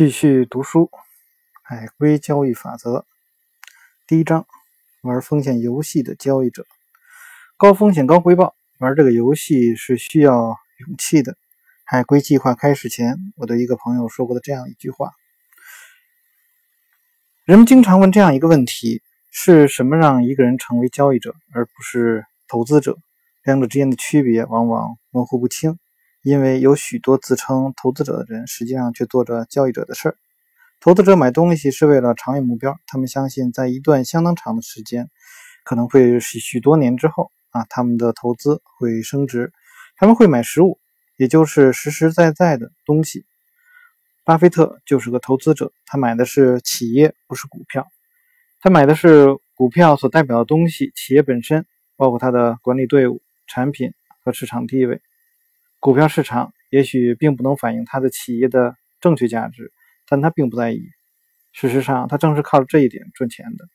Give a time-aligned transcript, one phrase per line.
[0.00, 0.90] 继续读书，
[1.62, 3.04] 海归交易法则
[4.06, 4.46] 第一章：
[5.02, 6.64] 玩风险游戏的交易者，
[7.58, 8.56] 高风险高回报。
[8.78, 11.36] 玩这个游戏是需要勇气的。
[11.84, 15.10] 海归计划开始前，我对一个朋友说过的这样一句话：
[17.44, 22.96] 人们经常问这样一个问题，是什么让一个人成为交易者而不是投资者？
[23.42, 25.78] 两者之间的区别往往模糊不清。
[26.22, 30.16] 因为有许多自称投资者的人，实际上却做着交易者的事儿。
[30.80, 35.10] 投资者买东西是为了长远目标，他们相信在一段相当长的时间，
[35.64, 39.52] 可能会是许多年之后啊，他们的投资会升值。
[39.96, 40.78] 他们会买实物，
[41.16, 43.26] 也就是实实在在的东西。
[44.24, 47.86] 巴菲特就是个投资者，他买的是企业，不是股票。
[48.60, 51.66] 他买的是股票所代表的东西，企业本身，
[51.96, 53.92] 包括它的管理队伍、产品
[54.22, 55.02] 和市场地位。
[55.80, 59.72] 股票市场也许并不能反映他的企业的正确价值，
[60.06, 60.82] 但他并不在意。
[61.52, 63.66] 事实上，他正是靠着这一点赚钱的。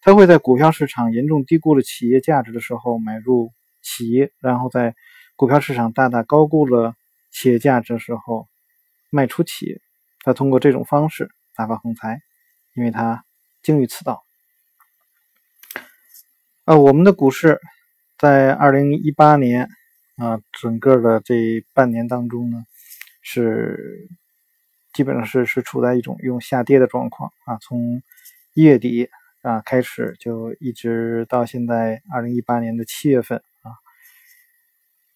[0.00, 4.94] 他会在股票市场严重低估了企业价值的时候买入企业，然后在
[5.36, 6.94] 股票市场大大高估了
[7.30, 8.48] 企业价值的时候
[9.10, 9.82] 卖出企业。
[10.20, 12.22] 他通过这种方式大发横财，
[12.74, 13.22] 因为他
[13.62, 14.24] 精于此道。
[16.64, 17.60] 呃，我们的股市
[18.16, 19.68] 在二零一八年。
[20.20, 22.66] 啊，整个的这半年当中呢，
[23.22, 24.06] 是
[24.92, 27.56] 基本上是是处在一种用下跌的状况啊。
[27.62, 28.02] 从
[28.52, 29.08] 一月底
[29.40, 33.72] 啊开始，就一直到现在二零一八年的七月份啊。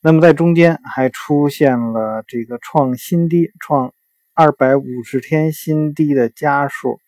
[0.00, 3.92] 那么在中间还出现了这个创新低、创
[4.32, 6.98] 二百五十天新低的家数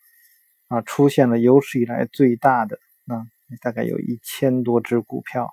[0.67, 3.25] 啊，出现了有史以来最大的啊，
[3.59, 5.51] 大概有一千多只股票。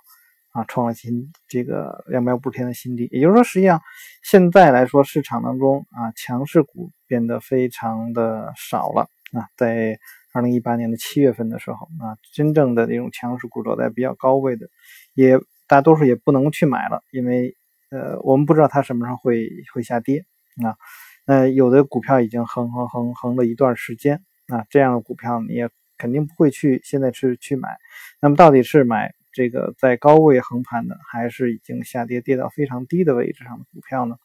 [0.55, 3.81] 啊，创了新这个两百五十天的新低，也就是说，实际上
[4.23, 9.49] 现在来说，市场当中啊，强势股变得非常的少了啊。
[9.57, 9.99] 在
[10.31, 14.69] 二零一八年的七月份的时候啊，真正的那种强势股走在比较高位的，
[15.13, 15.37] 也
[15.67, 17.57] 大多数也不能去买了，因为
[17.89, 20.25] 呃，我们不知道它什么时候会会下跌
[20.63, 20.77] 啊。
[21.25, 27.77] 那有的股票已经横横横横了一段时间啊，这样的股票你也肯定不会去现在去去买。
[28.21, 29.13] 那么到底是买？
[29.35, 34.15] 这个在高位横盘的，还是已经下跌跌到非常低的位置上的股票呢？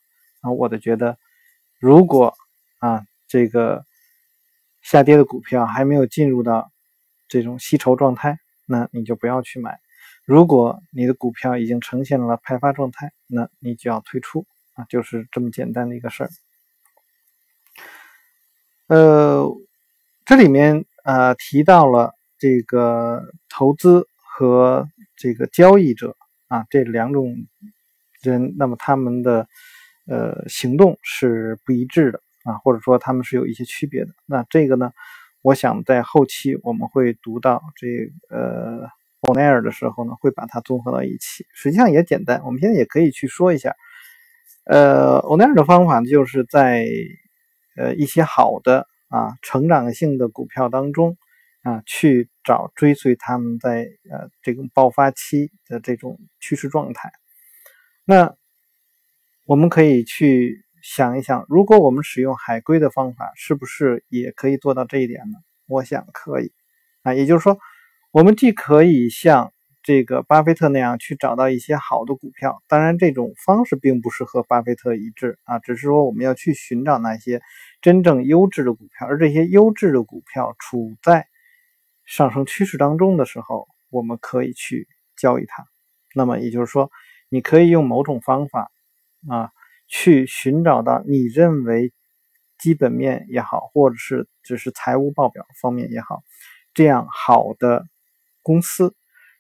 [0.40, 1.18] 啊，我的觉得，
[1.80, 2.32] 如果
[2.78, 3.84] 啊这个
[4.82, 6.70] 下跌的股票还没有进入到
[7.26, 9.72] 这种吸筹状态，那你就不要去买；
[10.24, 16.30] 如果你的股票已经呈现了派发状态，那你就要退出啊，就是这么简单的一个事儿。
[18.86, 19.44] 呃，
[20.24, 24.88] 这里面呃提到了这个投资和
[25.20, 26.16] 这个交易者
[26.48, 27.36] 啊，这两种
[28.22, 29.46] 人，那么他们的
[30.06, 34.12] 呃行动是不一致的啊，或者说他们是有一些区别的。
[34.24, 34.92] 那这个呢，
[35.42, 37.86] 我想在后期我们会读到这
[38.34, 38.88] 呃
[39.20, 41.44] 欧奈尔的时候呢，会把它综合到一起。
[41.52, 43.74] 实际上也简单，我们现在也可以去说一下。
[44.64, 46.86] 呃，欧奈尔的方法就是在
[47.76, 51.18] 呃一些好的啊成长性的股票当中。
[51.62, 57.12] 啊，去找追随他们在呃这种爆发期的这种趋势状态。
[58.04, 58.34] 那
[59.44, 65.38] 我们可以去想一想，如果我们使用海归的方法，是不是也可以做到这一点呢？
[65.66, 66.52] 我想可以。
[67.02, 67.58] 啊，也就是说，
[68.10, 77.42] 我们既可以像这个巴菲特那样去找到一些好的股票，当然这种方式并不是和巴菲特一致啊，只是说我们要去寻找那些
[77.82, 81.26] 真正优质的股票，而这些优质的股票处在。
[82.10, 85.64] 上升趋势当中的时候，我们可以去交易它。
[86.12, 86.90] 那么也就是说，
[87.28, 88.72] 你可以用某种方法
[89.28, 89.52] 啊，
[89.86, 91.92] 去寻找到你认为
[92.58, 96.24] 基本面也好，或者是只是财务报表方面也好，
[96.74, 97.86] 这样好的
[98.42, 98.92] 公司，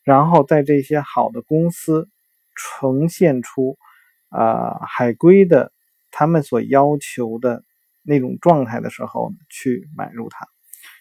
[0.04, 2.08] 然后在这些好的公司
[2.54, 3.78] 呈现出
[4.28, 5.72] 啊海归的
[6.12, 7.64] 他们所要求的
[8.02, 10.46] 那种状态的时候，去买入它。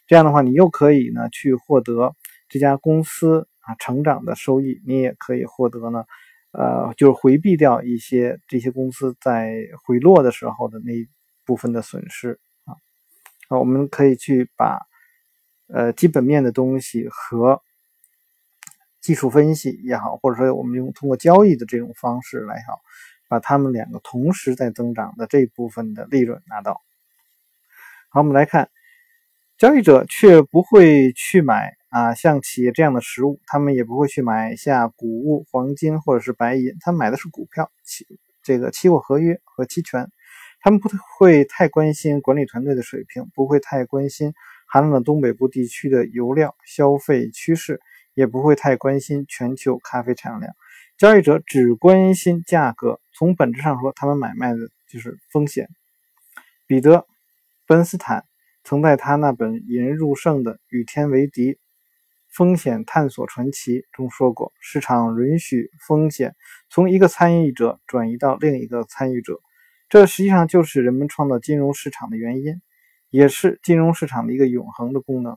[0.10, 2.16] 这样的话，你又可以呢去获得
[2.50, 6.04] 这家公司啊成长的收益，你也可以获得呢，
[6.52, 9.54] 呃，就是回避掉一些这些公司在
[9.86, 11.08] 回落的时候的那一
[11.46, 12.74] 部分的损失啊。
[13.60, 14.80] 我们可以去把
[15.68, 17.62] 呃基本面的东西和
[19.02, 22.80] 技术分析也好，或者说我们用通过交易的这种方式来好，
[23.28, 26.82] 把它们两个同时在增长的这部分的利润拿到。
[28.10, 28.72] 好，我们来看。
[29.60, 38.08] 交易者却不会去买啊，像企业这样的实物，他们也不会去买下谷物、黄金或者是白银，他买的是股票、期
[38.42, 40.10] 这个期货合约和期权。
[40.62, 44.34] 他们不会太关心管理团队的水平，不会太关心
[44.66, 47.82] 寒冷东北部地区的油料消费趋势，
[48.14, 50.54] 也不会太关心全球咖啡产量。
[50.98, 55.68] 交易者只关心价格，从本质上说，他们买卖的就是风险。
[56.66, 56.96] 彼得·
[57.68, 58.24] 本斯坦
[58.70, 61.58] 曾在他那本引人入胜的《与天为敌：
[62.28, 66.36] 风险探索传奇》中说过：“市场允许风险
[66.70, 69.42] 从一个参与者转移到另一个参与者，
[69.90, 72.62] 这实际上就是人们创造金融市场的原因，
[73.10, 75.36] 也是金融市场的一个永恒的功能。”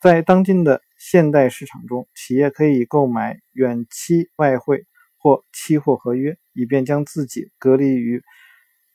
[0.00, 4.86] 在当今的现代市场中，企业可以购买远期外汇
[5.18, 8.22] 或期货合约，以便将自己隔离于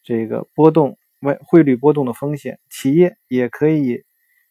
[0.01, 2.59] 这个波动外汇率波动的风险。
[2.69, 4.03] 企业也可以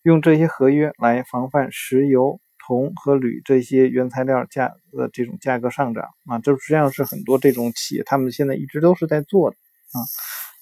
[0.03, 9.57] 用这些合约来防范石油、铜和铝这些原材料价的这种价格上涨啊，这实际上是很多这种企业他们现在一直都是在做的
[9.93, 9.99] 啊。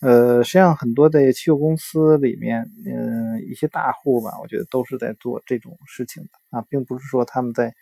[0.01, 7.75] 呃，实际上很多的期货公司里面，嗯，一些大户吧，我觉得都是在做这种事情的啊，并不是说他们在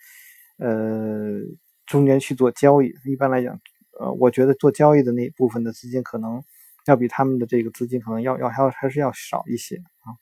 [0.56, 1.38] 呃
[1.84, 2.90] 中间去做交易。
[3.04, 3.60] 一般来讲，
[4.00, 6.42] 呃，我觉得做交易的那部分的资金可能
[6.86, 10.16] 要比他们的这个资金可能要要还要还是要少一些啊。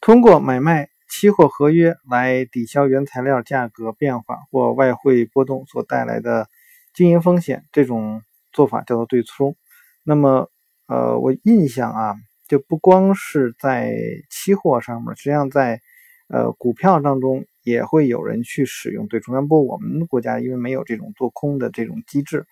[0.00, 6.48] 通过买卖期货合约来抵消原材料价格变化或外汇波动所带来的
[6.94, 8.22] 经营风险，这种
[8.52, 9.56] 做法叫做对冲。
[10.02, 10.50] 那么，
[10.86, 12.16] 呃，我印象啊，
[12.48, 13.94] 就不光是在
[14.30, 15.80] 期货上面，实际上在
[16.28, 19.34] 呃股票当中也会有人去使用对冲。
[19.34, 22.46] 但不过我们国家因为没有这种做空的这种机制，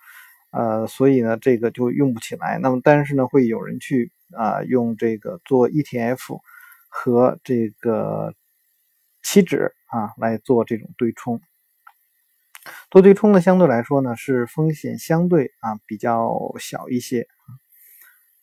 [0.51, 2.59] 呃，所以呢，这个就用不起来。
[2.59, 6.41] 那么，但是呢，会有人去啊用这个做 ETF
[6.89, 8.35] 和这个
[9.23, 11.41] 期指啊来做这种对冲。
[12.91, 17.27] 做对冲呢，相对来说呢是风险相对啊比较小一些。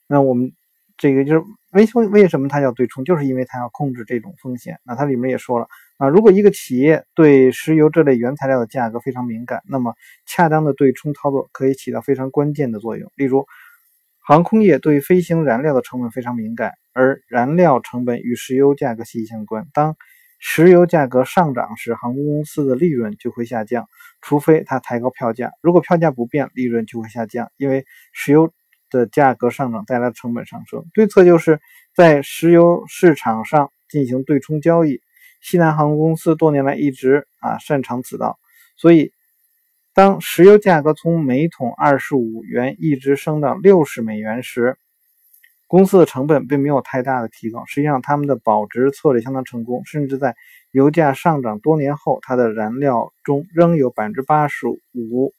[0.08, 0.54] 那我们
[0.98, 1.44] 这个就是
[1.74, 4.80] 为为为什么它叫对冲，就是因为它要控制这种风险。
[4.84, 5.68] 那它里面也说了
[5.98, 9.96] 啊，如果一个企业对石油这类原材料的价格非常敏感，那么
[10.26, 13.10] 恰当的对冲操作可以起到非常关键的作用。
[13.16, 13.46] 例如，
[14.20, 19.68] 航空业对飞行燃料的成本非常敏感，而燃料成本与石油价格息息相关。
[19.72, 19.96] 当
[20.38, 23.88] 石油价格上涨时，航空公司的利润就会下降，
[24.22, 25.54] 除非它抬高票价。
[25.62, 28.52] 如果票价不变，利润就会下降，因为石油
[28.90, 30.84] 的价格上涨带来的成本上升。
[30.94, 31.62] 对策就是
[31.96, 35.00] 在石油市场上进行对冲交易。
[35.48, 38.40] 西南航空公司多年来一直啊擅长此道，
[38.78, 39.12] 所以
[39.94, 44.76] 当石油价格从每桶二十五元一直升到六十美元时，
[45.68, 50.36] 公司的成本并没有太大的提高，实际上他们的保值策略相当成功，甚至在
[50.72, 55.32] 油价上涨多年后，它的燃料中仍有百分之八十五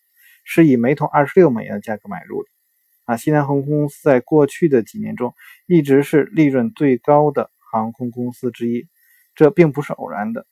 [0.45, 2.49] 是以每桶二十六美元的价格买入的。
[3.07, 5.35] 啊，西南航空公司在过去的几年中
[5.67, 8.87] 一直是利润最高的航空公司之一，
[9.37, 10.45] 这并不是偶然的。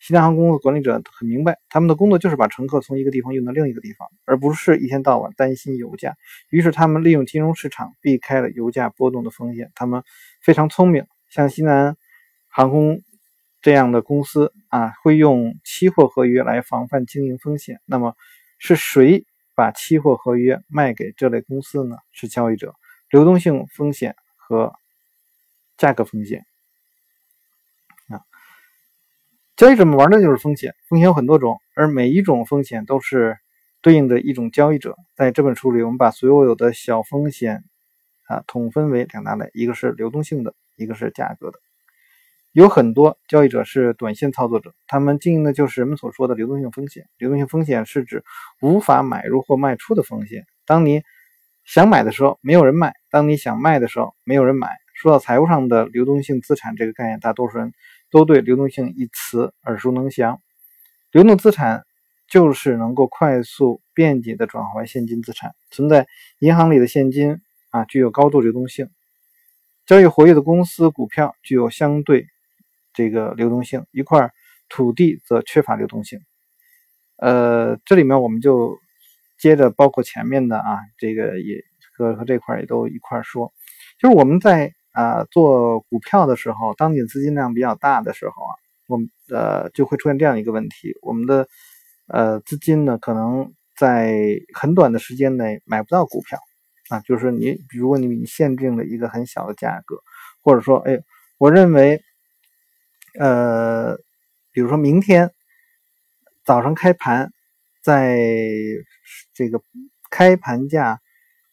[0.00, 6.14] 西南航空的管理者很明白，他们的工作就是把乘客从一个地方运到另一个地方，而不是一天到晚担心油价。
[6.50, 9.72] 于是，他们利用金融市场避开了油价波动的风险。
[9.74, 10.02] 他们
[10.42, 11.96] 非常聪明，像西南
[12.48, 13.00] 航空
[13.62, 17.80] 这样的公司啊，会用期货合约来防范经营风险。
[17.86, 18.14] 那么，
[18.58, 21.96] 是谁把期货合约卖给这类公司呢？
[22.12, 22.74] 是交易者。
[23.08, 24.74] 流动性风险和
[25.78, 26.44] 价格风险。
[29.56, 33.36] 交易者们玩的就是风险，风险有很多种，而每一种风险都是
[33.82, 34.96] 对应的一种交易者。
[35.14, 37.62] 在这本书里，我们把所有的小风险
[38.26, 41.60] 啊统分为两大类，一个是流动性的，一个是价格的。
[42.50, 47.04] 有很多交易者是短线操作者，他们经营的就是人们所说的流动性风险。
[47.16, 48.24] 流动性风险是指
[48.60, 50.46] 无法买入或卖出的风险。
[50.66, 51.02] 当你
[51.64, 54.68] 想买的时候，没有人买；当你想卖的时候，没有人买。
[54.94, 57.72] 说到财务上的流动性资产这个概念，大多数人。
[58.14, 60.40] 都对流动性一词耳熟能详。
[61.10, 61.84] 流动资产
[62.28, 65.56] 就是能够快速便捷的转化为现金资产。
[65.72, 66.06] 存在
[66.38, 67.40] 银行里的现金
[67.70, 68.88] 啊，具有高度流动性。
[69.84, 72.28] 交易活跃的公司股票具有相对
[72.92, 73.84] 这个流动性。
[73.90, 74.30] 一块
[74.68, 76.20] 土地则缺乏流动性。
[77.16, 78.78] 呃，这里面我们就
[79.38, 81.64] 接着包括前面的啊，这个也
[81.96, 83.52] 和和这块也都一块说，
[83.98, 84.72] 就是我们在。
[84.94, 88.54] 啊，做股票的时候，当你资金量比较大的时候啊，
[88.86, 91.48] 我们呃就会出现这样一个问题：我们的
[92.06, 94.14] 呃资金呢，可能在
[94.54, 96.38] 很短的时间内买不到股票
[96.90, 97.00] 啊。
[97.00, 99.96] 就是你，如果你你限定了一个很小的价格，
[100.42, 101.00] 或者说，哎，
[101.38, 102.00] 我认为，
[103.18, 103.96] 呃，
[104.52, 105.32] 比如说明天
[106.44, 107.32] 早上开盘，
[107.82, 108.16] 在
[109.32, 109.60] 这个
[110.08, 111.00] 开盘价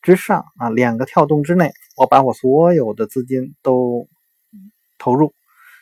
[0.01, 4.09] 之上啊，两个跳动之内，我把我所有的资金都
[4.97, 5.35] 投入，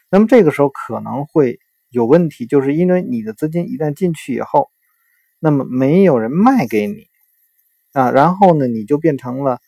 [0.09, 1.57] 那么这个时候可能会
[1.89, 4.69] 有问题，就是因为你的资金一旦进去以后，
[5.39, 7.07] 那么没有人卖给你
[7.93, 9.59] 啊，然后呢，你就变成了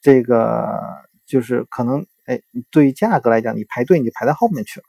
[0.00, 0.80] 这个，
[1.24, 2.40] 就是可能哎，
[2.72, 4.86] 对于价格来讲，你排队你排在后面去了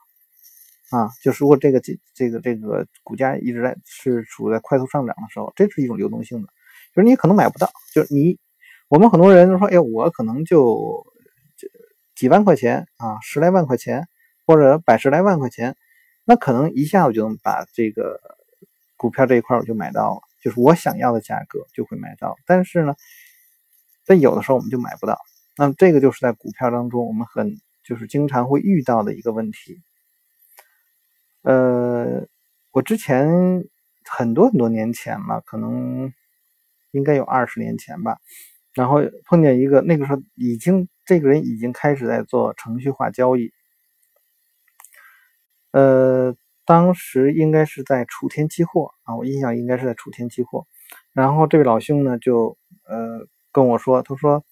[0.98, 6.48] 啊，就如果这个这这个这个股价一直在是处在快速上涨的时候，这是一种流动性的，
[6.92, 8.36] 就是你可能买不到，就是你。
[8.88, 11.04] 我们很多人都说：“哎，我可能就
[12.14, 14.06] 几万块钱啊，十来万块钱，
[14.46, 15.76] 或者百十来万块钱，
[16.24, 18.20] 那可能一下子就能把这个
[18.96, 22.36] 股票这一块我就买到了，就是我想要的价格就会买到。
[22.46, 22.94] 但是呢，
[24.04, 25.18] 在有的时候我们就买不到。
[25.56, 29.82] 那么这个就是在股票当中我们很就是经常会遇到的一个问题。
[31.42, 32.28] 呃，
[32.70, 33.64] 我之前
[34.04, 36.12] 很多很多年前了，可能
[36.92, 38.18] 应该有二十年前吧。”
[38.76, 43.50] 然后碰见一个，那个时候已经这个人已经开始在做程序化交易，
[45.70, 50.66] 呃，当时应该是在楚天期货啊，我印象应该是在楚天期货。
[51.14, 54.44] 然后这位老兄呢，就呃跟我说，他说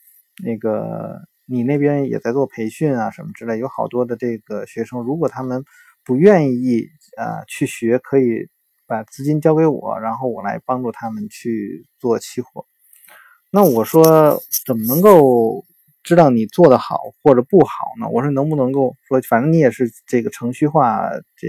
[0.42, 5.62] 那个你那边也在做培训啊，什么之类，有好多的这个学生，如果他们
[6.02, 6.88] 不愿意
[7.18, 8.48] 啊去学，可以
[8.86, 12.66] 把资金交给我，然后我来帮助他们去做期货。
[13.56, 15.64] 那我说怎么能够
[16.02, 17.70] 知道你做的好或者不好
[18.00, 18.08] 呢？
[18.08, 21.46] 我说能不能够说，反正你也是这个程序化这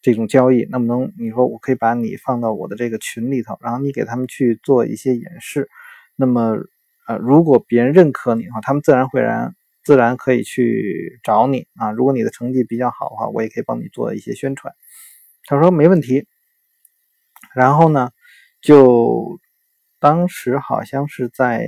[0.00, 5.68] 这种交易，那么能你说我可以把你放到我的这个群里头，然后你给他们去做一些演示。
[6.16, 6.56] 那么
[7.06, 11.92] 呃，如果别人认可你的话，他们自然会然自然可以去找你啊。
[11.92, 14.74] 如果你的成绩比较好的话，我也可以帮你做一些宣传。
[15.44, 16.26] 他说没问题。
[17.54, 18.10] 然后呢，
[18.60, 19.38] 就。
[20.02, 21.64] 当时好像是在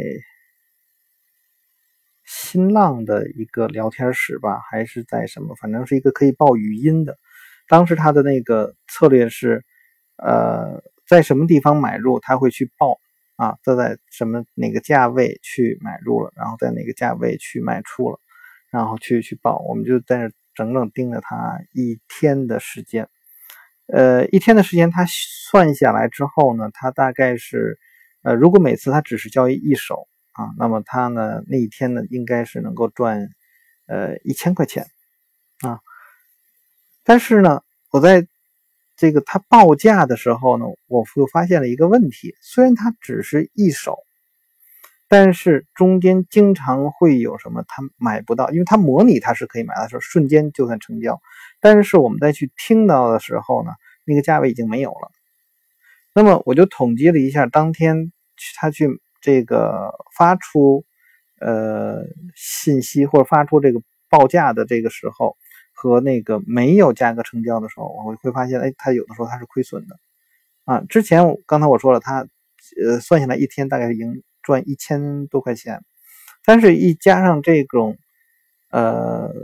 [2.25, 5.55] 新浪的一个聊天室吧，还是在什么？
[5.55, 7.17] 反正是一个可以报语音的。
[7.69, 9.65] 当时他的那个策略是，
[10.17, 12.99] 呃，在什么地方买入，他会去报
[13.37, 18.19] 啊，他在什么哪个价位去买入了，然后在哪个价位去卖出了，
[18.69, 19.59] 然后去去报。
[19.69, 23.09] 我们就在那整整盯了他一天的时间。
[23.87, 27.79] 呃，一天的时间他算下来之后呢，他大概是。
[28.25, 33.29] 呃，如果每次他只是交易一手啊，那么他呢那一天呢应该是能够赚
[33.87, 34.87] 呃一千块钱
[35.61, 35.79] 啊。
[37.05, 38.27] 但是呢，我在
[38.97, 43.99] 这个他报价的时候呢，我又发现了一个问题：虽然他只是一手，
[45.07, 51.21] 但是中间经常会有什么他买不到，因为他模拟他是可以买到，时候瞬间就算成交，
[51.61, 53.73] 但是我们再去听到的时候呢，
[54.07, 55.11] 那个价位已经没有了。
[56.17, 58.13] 那么我就统计了一下，当天
[58.55, 60.85] 他去这个发出
[61.41, 62.05] 呃
[62.37, 65.37] 信息或者发出这个报价的这个时候，
[65.73, 69.99] 和那个没有价格成交的时候，我会发现，哎，他有的时候他是亏损的
[70.65, 70.85] 啊。
[70.89, 72.29] 之前刚才我说了，他
[72.81, 75.83] 呃算下来一天大概盈赚一千多块钱，
[76.45, 77.99] 但是一加上这种
[78.71, 79.35] 呃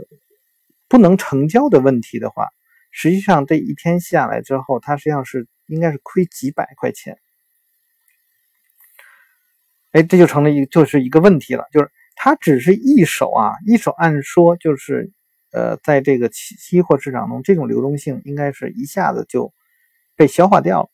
[0.87, 2.47] 不能成交的问题的话，
[2.91, 5.47] 实际上这一天下来之后，他实际上是。
[5.71, 7.17] 应该是亏几百块钱，
[9.91, 15.11] 哎，这就成了一就是一个问题了，就是它只是一手啊，一手按说就是，
[15.51, 19.53] 呃，在这个期期货市场中，这种流动性应该是一下子就
[20.17, 20.89] 被消化掉了。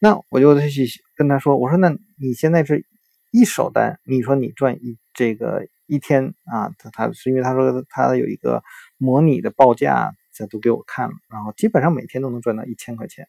[0.00, 2.84] 那我就去跟他说，我说那你现在是
[3.30, 8.62] 一手单，你说你赚一这个一天啊，他他是因为他说他有一个
[8.96, 13.28] 模拟的报价，这都给我看了，然后基本上每天都能赚到一千块钱。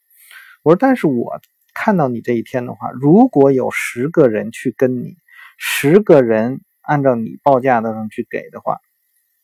[0.62, 1.40] 我说，但是我
[1.74, 5.16] 看到你这一天的话，如果有十个人去跟你，
[5.58, 8.78] 十个人按照你报价的上去给的话，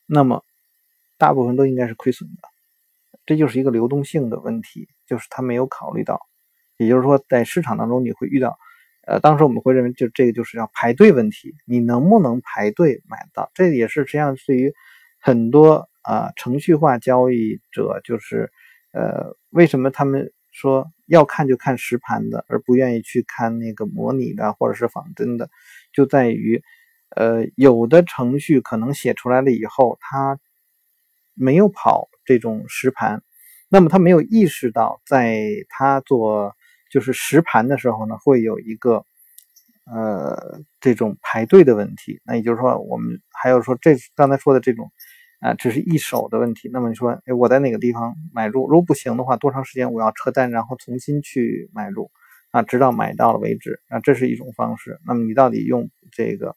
[0.06, 0.44] 那么
[1.18, 2.50] 大部分都应该是亏损的。
[3.26, 6.20] 这就是一个流动性的问题，就是他没有考虑到。
[6.78, 8.58] 也就是说，在市场当中你会遇到，
[9.08, 13.50] 呃，当时我们会认为，就这个就是要排队问题，你能不能排队买到？
[13.54, 14.74] 这也是实际上对于
[15.20, 18.52] 很多啊程序化交易者，就是
[18.92, 20.34] 呃，为什么他们？
[20.56, 25.50] 说要看就看实盘的，而不愿意去看那个模拟的或者是仿真的，
[25.92, 26.64] 就在于，
[27.10, 30.40] 呃，有的程序可能写出来了以后，它
[31.34, 33.22] 没有跑这种实盘，
[33.68, 36.56] 那么他没有意识到，在他做
[36.90, 39.06] 就是实盘的时候呢，会有一个
[39.86, 42.22] 呃这种排队的问题。
[42.24, 44.90] 那也就是说，我们还有说这刚才说的这种。
[45.42, 46.70] 啊，只是一手的问题。
[46.72, 48.68] 那么你说，哎，我在哪个地方买入？
[48.68, 52.10] 如果不行的话，多长时间我要撤单，然后重新去买入？
[52.52, 55.00] 啊，直到买到了为止啊，这是一种方式。
[55.06, 56.56] 那么你到底用这个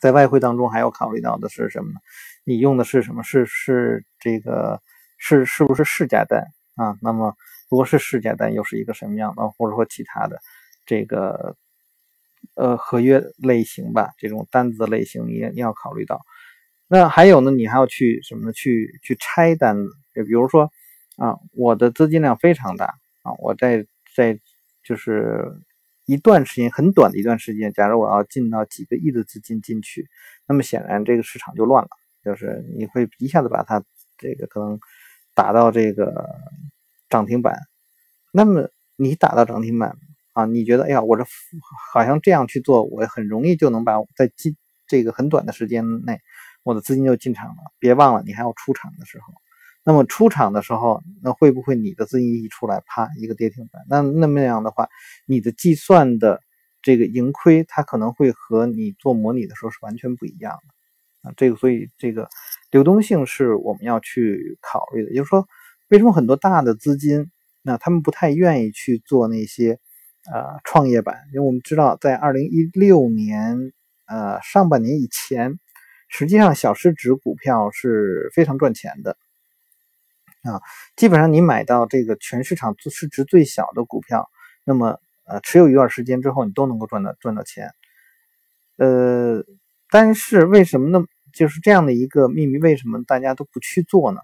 [0.00, 2.00] 在外汇当中还要考虑到的是什么呢？
[2.44, 3.22] 你用的是什么？
[3.22, 4.82] 是是这个
[5.16, 6.44] 是是不是市价单
[6.76, 6.98] 啊？
[7.00, 7.34] 那么
[7.70, 9.48] 如果是市价单，又是一个什么样的？
[9.48, 10.38] 或者说其他的
[10.84, 11.56] 这个
[12.54, 16.20] 呃合约类型吧，这种单子类型，你也你要考虑到。
[16.92, 18.52] 那还有呢，你还要去什么呢？
[18.52, 20.72] 去去拆单子，就比如说
[21.18, 22.86] 啊，我的资金量非常大
[23.22, 24.40] 啊，我在在
[24.82, 25.62] 就是
[26.06, 30.08] 一段时间很短的一段时间，假如我要进到几个亿的资金进去，
[30.48, 31.90] 那么显然这个市场就乱了，
[32.24, 33.84] 就是你会一下子把它
[34.18, 34.80] 这个可能
[35.32, 36.40] 打到这个
[37.08, 37.54] 涨停板。
[38.32, 39.96] 那么你打到涨停板
[40.32, 41.24] 啊，你觉得哎呀，我这
[41.92, 44.56] 好像这样去做，我很容易就能把在进
[44.88, 46.18] 这个很短的时间内。
[46.62, 49.32] 我的资金就进场了，别忘了你还要出场的时候。
[49.82, 53.82] 那么出场的时候，那会不会你的资金一出来，啪一个跌停板？
[53.88, 54.88] 那那么样的话，
[55.24, 56.42] 你的计算的
[56.82, 61.32] 这个盈亏，它可能会和你做模拟的时候是完全不一样的啊。
[61.38, 62.28] 这个所以这个
[62.70, 65.10] 流动性是我们要去考虑的。
[65.12, 65.48] 也就是说，
[65.88, 67.30] 为什么很多大的资金，
[67.62, 69.78] 那他们不太愿意去做那些
[70.30, 71.16] 呃创业板？
[71.32, 73.72] 因为我们知道，在二零一六年
[74.04, 75.58] 呃上半年以前。
[76.10, 79.16] 实际上，小市值股票是非常赚钱的
[80.42, 80.60] 啊！
[80.96, 84.28] 基本上，你买到这个全市场市值最小的股票，
[84.64, 87.70] 那么呃，持有一段时间之后，你都能够赚到赚到钱。
[88.76, 89.44] 呃，
[89.88, 91.06] 但是为什么呢？
[91.32, 94.20] 就是这样的一个秘密，为什么大家都不去做呢？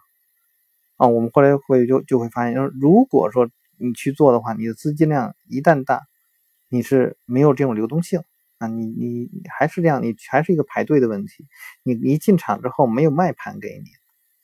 [0.97, 6.03] 啊，我们后来会就就会发现，如果说你去做的话，你的资金量一旦大，
[6.69, 8.23] 你是没有这种流动性。
[8.59, 11.47] 啊，你你还是这样，你还是一个排队的问题。
[11.83, 13.91] 你一进场之后没有卖盘给你，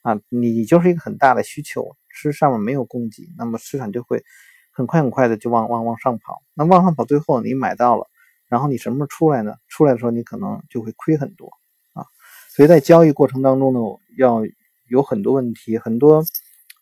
[0.02, 4.22] 啊，你就是一个很大的需求，是上面没有供给，那么市场就会
[4.70, 6.42] 很快很快的就往往往上跑。
[6.54, 8.08] 那往上跑，最后你买到了，
[8.48, 9.54] 然后你什么时候出来呢？
[9.68, 11.50] 出来的时候你可能就会亏很多
[11.94, 12.04] 啊。
[12.50, 13.80] 所以在交易过程当中呢，
[14.18, 14.42] 要
[14.88, 16.22] 有很多问题，很多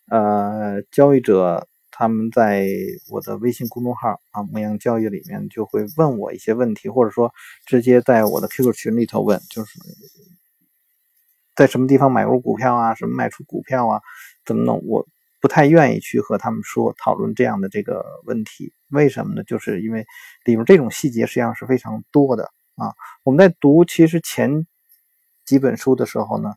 [0.09, 1.67] 呃交易者。
[2.01, 2.67] 他们在
[3.11, 7.31] 我的微信公众号啊“牧羊交易”里面就会问我一些问题，或者说
[7.67, 9.77] 直接在我的 QQ 群里头问，就是
[11.55, 14.01] 在什么地方买入股票啊，什么卖出股票啊，
[14.43, 14.81] 怎么弄？
[14.87, 15.07] 我
[15.39, 19.43] 不太愿意去和他们说讨论这样的这个问题，为什么呢？
[19.43, 20.03] 就是因为
[20.43, 22.45] 里面这种细节实际上是非常多的
[22.77, 22.95] 啊。
[23.21, 24.65] 我们在读其实前
[25.45, 26.55] 几本书的时候呢，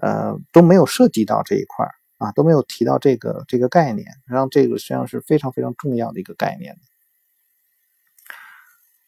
[0.00, 1.92] 呃，都没有涉及到这一块儿。
[2.18, 6.76] 啊，都没有提到这个这个概念，然后这个实际上是非常非常重要的一个概念。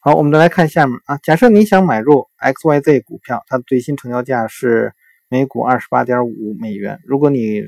[0.01, 4.95] 好，我们再来看下面啊，假设你想买入 XYZ 股票，它的最新成交价是
[5.29, 7.01] 每股二十八点五美元。
[7.05, 7.63] 如果你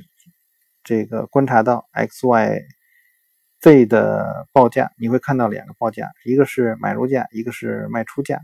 [0.85, 8.41] 这个观察到 XYZ 的报价，你会看到两个报价，一个是买入价，一个是卖出价。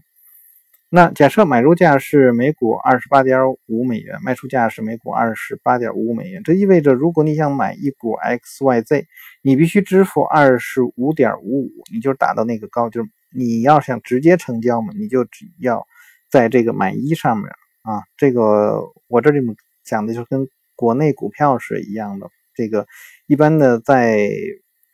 [0.89, 6.43] 那假设买入价是每股二十八点五美元，卖出价是每股二十八点五美元。
[6.45, 9.05] 这意味着，如果你想买一股 XYZ，
[9.43, 15.85] 你必须支付二十五点五五，你就打到那个高，就是你要想直接成交嘛，你就只要
[16.31, 17.49] 在这个买一上面
[17.83, 18.05] 啊。
[18.17, 19.41] 这个我这里
[19.83, 22.31] 讲的就跟国内股票是一样的。
[22.55, 22.87] 这个
[23.27, 24.29] 一般的在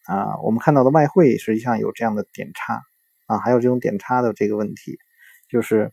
[0.07, 2.81] 啊，我们看到的外汇实际上有这样的点差
[3.27, 4.99] 啊，还有这种点差的这个问题。
[5.53, 5.93] 就是，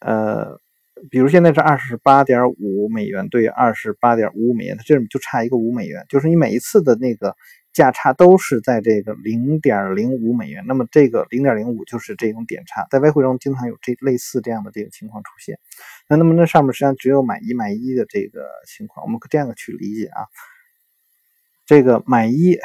[0.00, 0.60] 呃，
[1.08, 6.04] 比如现在是二十八点五美元对二十八点五美元，它这就差一个五美元。
[6.08, 7.36] 就是你每一次的那个
[7.72, 15.60] 价差都是在这个零点零五美元，那么这个零点零五就是这种点差，在外汇中经常有这类似这样的这个情况出现。
[16.08, 20.26] 那那么那上面实际上只有买一买一的这个情况，我们可这样去理解啊，
[21.64, 22.58] 这个买一。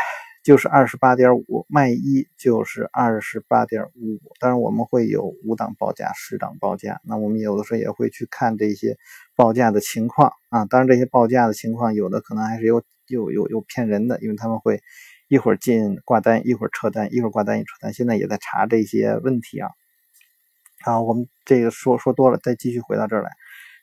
[0.50, 4.20] 就是二十八点五，卖一就是二十八点五五。
[4.40, 7.00] 当然，我们会有五档报价、十档报价。
[7.04, 8.98] 那我们有的时候也会去看这些
[9.36, 10.66] 报价的情况啊。
[10.66, 14.82] 当然，这些报价的情况有的可能还是有有有有骗人的，因为他们会
[15.28, 17.94] 一会儿进挂单，一会儿撤单，一会儿挂单一撤单。
[17.94, 19.70] 现在也在查这些问题啊。
[20.84, 23.30] 好，我们这个说说多了，再继续回到这儿来。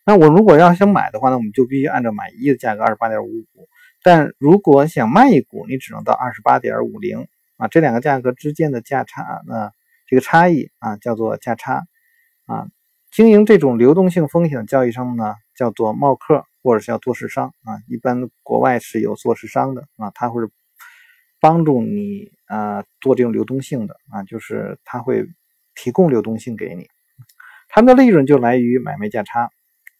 [0.04, 3.68] 那我如果要想买的话，那我们就必须按照买一的价格二十八点五五。
[4.06, 9.72] 但如果想卖一股，你只能到二十八点五零啊，这两个价格之间的价差，那
[10.06, 11.82] 这个差异啊叫做价差
[12.44, 12.68] 啊。
[13.10, 17.82] 经营这种流动性风险的交易商呢，叫做冒客或者叫做市商啊。
[17.88, 20.40] 一般国外是有做市商的啊，他会
[21.40, 25.26] 帮助你啊做这种流动性的啊，就是他会
[25.74, 26.88] 提供流动性给你，
[27.68, 29.50] 他们的利润就来于买卖价差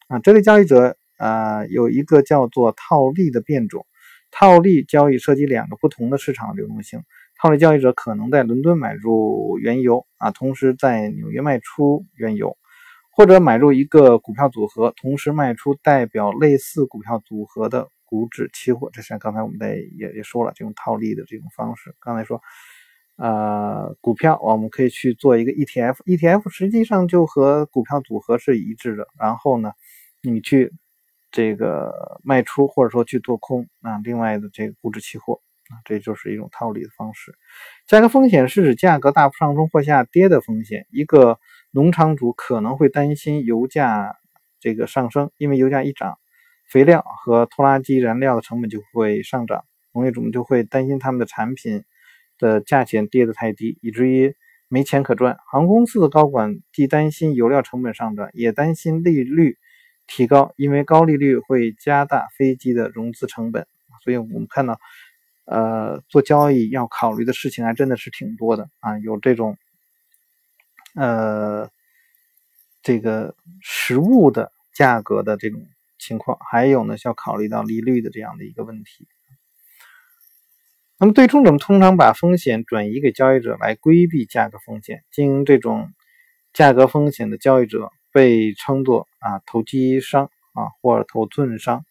[0.07, 0.19] 啊。
[0.19, 3.85] 这类交易者啊有一个叫做套利的变种。
[4.31, 7.03] 套利交易涉及两个不同的市场流动性，
[7.41, 12.57] 套利交易者可能在伦敦买入原油啊，同时在纽约卖出原油，
[13.11, 18.89] 或者买入一个股票组合，同时卖出代表类似股票组合的股指期货。
[18.93, 21.95] 这是刚才我们在也也说了，这种套利的这种方式。
[21.99, 22.41] 刚才说，
[23.15, 29.07] 呃，股票我们可以去做一个 ETF，ETF 实际上就和股票组合是一致的。
[29.19, 29.71] 然后呢，
[30.21, 30.73] 你去
[31.37, 35.39] 这个卖出或者说去做空啊，另外的这个股指期货。
[35.69, 37.35] 啊，这就是一种套利的方式。
[37.85, 40.87] 价格风险是指价格大幅上升或下跌的风险。
[40.89, 41.37] 一个
[41.69, 44.15] 农场主可能会担心油价
[44.59, 46.17] 这个上升，因为油价一涨，
[46.67, 51.83] 肥料和拖拉机燃料的成本就会上涨，农业主们就会担心他们的产品
[52.39, 54.35] 的价钱跌得太低，以至于
[54.69, 55.37] 没钱可赚。
[55.51, 59.57] 航空公司的高管既担心油料成本上涨，也担心利率
[60.07, 63.67] 提高，因为高利率会加大飞机的融资成本。
[64.03, 64.79] 所以我们看到。
[65.49, 69.57] 呃，做交易要考虑的事情还真的是挺多的啊，有这种
[70.93, 71.69] 呃
[72.83, 75.65] 这个实物的价格的这种
[75.97, 79.07] 情况，还有呢，需要考虑到利率的这样的一个问题。
[80.97, 85.93] 那么，对冲者通常把风险转移给交易者来规避价格风险，经营这种
[86.51, 91.85] 价格风险的交易者被称作啊投机商啊或者头寸商。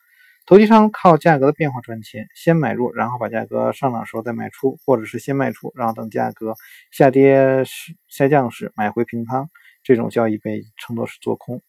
[0.45, 6.57] 投机商靠价格的变化赚钱，先买入，然后把价格上涨时候再卖出，或者是先卖出，然后等价格
[6.91, 9.49] 下跌时下降时买回平仓。
[9.85, 11.63] 这种交易被称作是做空。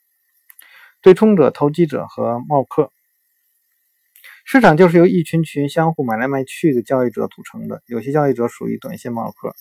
[1.04, 2.92] 对冲者、投机者和冒客，
[4.44, 7.84] 市场就是由一群群相互买来卖去的交易者组成的。
[7.86, 9.54] 有些交易者属于短线冒客，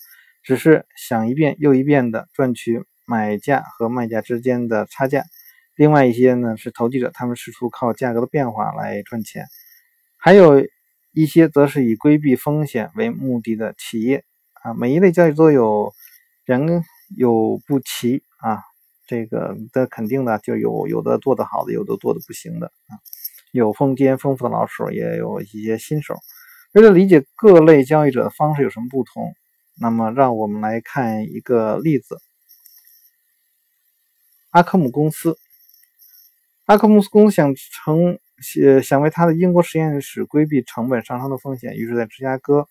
[0.43, 5.25] 只是想一遍又一遍的赚取买价和卖价之间的差价。
[5.75, 9.45] 另外一些呢是投机者，他们试图靠价格的变化来赚钱；
[10.17, 10.67] 还有
[11.13, 14.25] 一些则是以规避风险为目的的企业
[14.63, 14.75] 啊。
[14.75, 15.93] 每一类交易都有
[16.45, 16.83] 人
[17.17, 18.63] 有不齐啊，
[19.07, 22.99] 这个的肯定的就有有的做得好的，有的做的不行的啊。
[23.53, 26.17] 有风间丰富的老手，也有一些新手。
[26.73, 29.33] 为了理解各类交易者的方式有什么不同，
[29.81, 32.19] 那么让我们来看一个例子：
[34.57, 35.37] 阿克姆公司。
[36.65, 38.19] 阿克姆斯公司想成
[38.63, 42.67] 呃想为他的英国实验室规避成本上升的风险，于是在芝加哥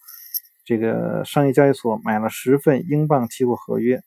[0.64, 4.02] 这个商业交易所买了十份英镑期货合约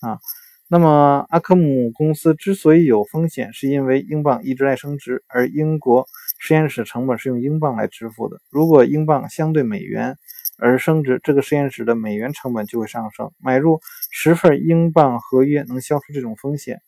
[0.00, 0.18] 啊。
[0.66, 6.08] 那么阿克姆公司之所以有风险，是因为英镑一直在升值，而英国
[6.40, 8.40] 实验室成本是用英镑来支付的。
[8.50, 10.18] 如果英镑相对美元
[10.58, 13.30] 而升值，这个实验室的美元成本就会上升。
[13.38, 13.80] 买入
[14.10, 16.82] 十份英镑合约能消除这种风险。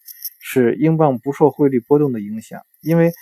[0.46, 3.12] 使英镑不受汇率波动的影响，因为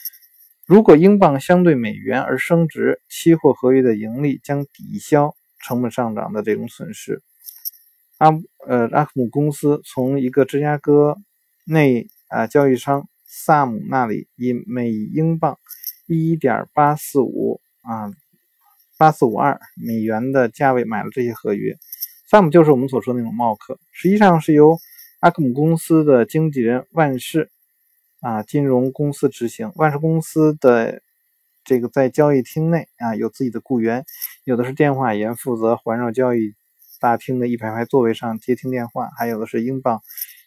[0.67, 7.23] 如果英镑相对美元而升值，期货合约的盈利将抵消成本上涨的这种损失。
[8.19, 8.31] 阿
[8.67, 11.17] 呃阿克姆公司从一个芝加哥
[11.65, 15.61] 内啊交易商萨姆那里以每英镑
[16.09, 18.11] 一点八四五啊
[18.99, 21.77] 八四五二美元的价位买了这些合约。
[22.29, 24.77] 萨姆就是我们所说的那种冒客，实际上是由。
[25.23, 27.49] 阿克姆公司的经纪人万事
[28.19, 29.71] 啊金融公司执行。
[29.77, 31.01] 万事公司的
[31.63, 34.05] 这个在交易厅内啊有自己的雇员，
[34.43, 36.55] 有的是电话员负责环绕交易
[36.99, 40.03] 大厅的一排排座位上接听电话，还有的是英镑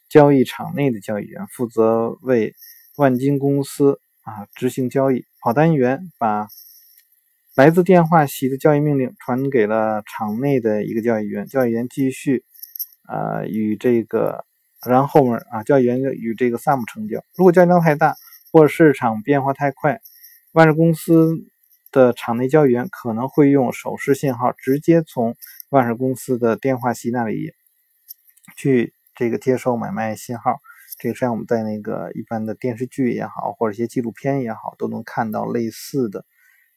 [0.09, 2.53] 交易场内的交易员负责为
[2.97, 5.23] 万金公司啊执行交易。
[5.39, 6.49] 跑单员把
[7.55, 12.43] 来自电话席的交易命令传给了场内的一个交易员，交易员继续
[13.03, 14.43] 啊与这个。
[14.87, 17.23] 然后后面啊，交易员与这个萨姆成交。
[17.35, 18.15] 如果交易量太大，
[18.51, 19.99] 或者市场变化太快，
[20.53, 21.33] 万事公司
[21.91, 25.35] 的场内交易员可能会用手势信号直接从
[25.69, 27.53] 万事公司的电话席那里
[28.55, 30.59] 去这个接收买卖信号。
[30.99, 36.23] 这个实际上我们在那个一般的电视剧也好，或者一些纪录片也好，都能看到类似的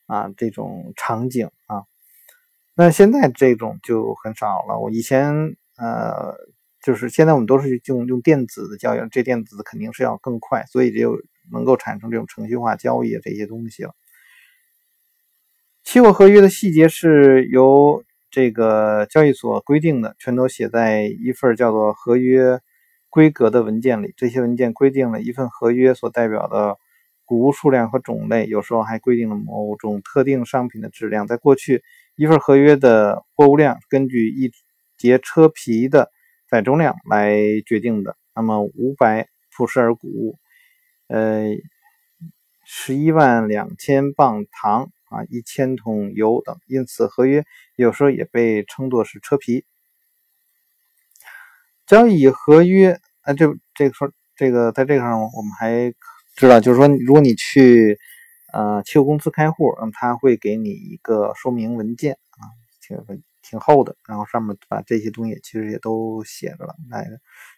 [0.07, 1.85] 啊这种场景啊。
[2.75, 4.79] 那现在这种就很少了。
[4.81, 6.35] 我以前呃。
[6.89, 11.21] 就是现在我们都是用用电子的交易，这电子肯定是要更快，所以就
[11.53, 13.91] 能够产生这种程序化交易这些东西了。
[15.85, 22.59] 期货合约的细节是由这个交易所规定的，全都写在一份叫做合约
[23.11, 24.15] 规格的文件里。
[24.17, 26.79] 这些文件规定了一份合约所代表的
[27.27, 31.27] 谷物数量和种类，有时候还规定了某种特定商品的质量。
[31.27, 31.83] 在过去，
[32.17, 34.51] 一份合约的货物量根据一
[34.97, 36.11] 节车皮的。
[36.51, 38.17] 载重量来决定的。
[38.35, 40.39] 那么五百普什尔谷物，
[41.09, 41.49] 呃，
[42.65, 47.45] 十一万两千磅糖啊，一千桶油等，因此合约
[47.77, 49.65] 有时候也被称作是车皮。
[51.87, 55.93] 交易合约啊，这这个说这个在这个上我们还
[56.37, 57.99] 知道，就是说如果你去
[58.53, 62.45] 呃期货公司开户，那么他会给你一个说明文件啊，
[62.81, 66.75] 这个文件挺厚的，然后上面把这些东西其实也都写着了。
[66.91, 67.03] 那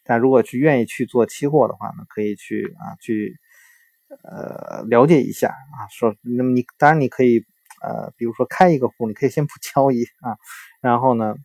[0.04, 3.36] 但如果去愿意去做期货的话呢，可以去啊去。
[4.24, 7.44] 呃，了解一下啊，说那么你当然你可以
[7.80, 10.34] 呃，比如说开一个户，你可以先不 交易啊，
[10.82, 11.36] 然后呢，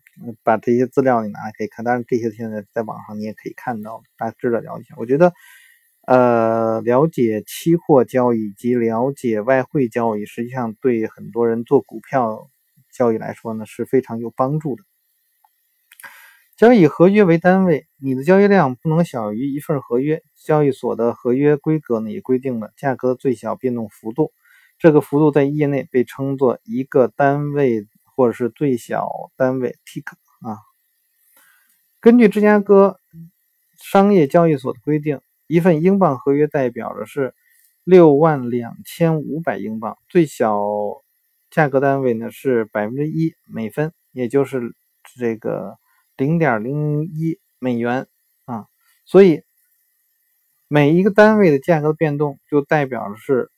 [0.42, 4.86] 把这些资料你拿来可以看，当然这些现在在网上你也可以看到，大致的了解。
[4.96, 5.32] 我觉得
[6.08, 12.50] 呃，了解期货交易及了解外汇交易，实际上对很多人做股票
[12.96, 14.82] 交易来说呢是非常有帮助的。
[16.56, 20.22] 交易合约为单位，你的交易量不能小于一份合约。
[20.34, 24.32] 交易所的合约规格呢也规定了价格最小变动幅度，
[24.78, 30.06] 这个幅度在业内被称作一个单位或者是最小单位 tick
[30.40, 30.56] 啊。
[32.00, 33.00] 根据芝加哥
[33.76, 37.34] 商业交易所的规定，一份英镑合约代表的是
[37.84, 40.62] 六万两千五百英镑，最小
[41.56, 44.74] 价格单位呢是百分之一每分，也就是
[45.18, 45.78] 这个。
[46.18, 48.06] 零点零一美元
[48.46, 48.64] 啊，
[49.04, 49.42] 所以
[50.66, 53.50] 每一个单位的价格变动就代表的是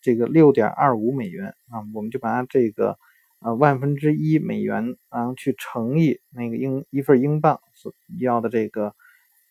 [0.00, 2.96] 这个六点二五美元啊，我们就把它这个
[3.40, 8.94] 呃万分之一美元，然后去乘以那个英一份英镑所要的这个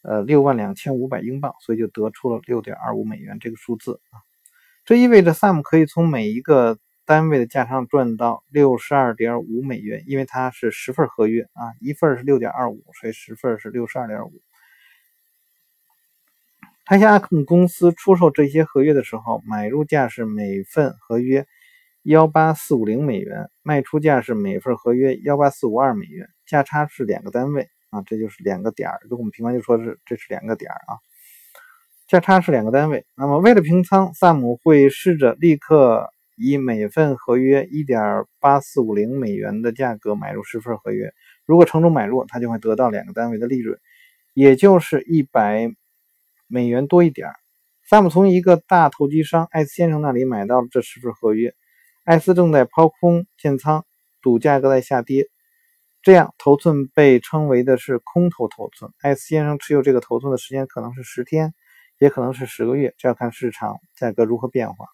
[0.02, 4.26] 呃六万两千五百英镑，所以就得出了六点二五美元这个数字啊，
[4.86, 6.80] 这意味着 Sam 可以从每一个。
[7.06, 14.42] 单位的价差赚到六十二点五美元，因为它是十份合约啊，一份是六点二五，所以十份是六十二点五。
[16.84, 21.46] 他向阿克姆公司出售这些合约的时候，买入价是每份合约
[22.02, 29.00] 幺八四五零美元，卖出价是每份合约幺八四五二美元，价差是两个单位啊，这就是两个点儿。
[29.12, 30.98] 我们平常就说是这是两个点啊，
[32.08, 33.06] 价差是两个单位。
[33.16, 36.10] 那么为了平仓，萨姆会试着立刻。
[36.36, 41.14] 以每份合约一点八四五零美元的价格买入十份合约，
[41.46, 43.80] 如果成功买入，他就会得到两个单位的利润，
[44.34, 45.72] 也就是一百
[46.48, 47.30] 美元多一点。
[47.88, 51.54] 萨姆从一个大投机商艾斯先生那里买到了这十份合约，
[52.04, 53.86] 艾斯正在抛空建仓，
[54.22, 55.30] 赌价格在下跌，
[56.02, 58.92] 这样头寸被称为的是空头头寸。
[59.00, 61.54] 艾斯先生持有这个头寸的时间可能是十天，
[61.98, 64.86] 也可能是十个月，这要看市场价格如何变化。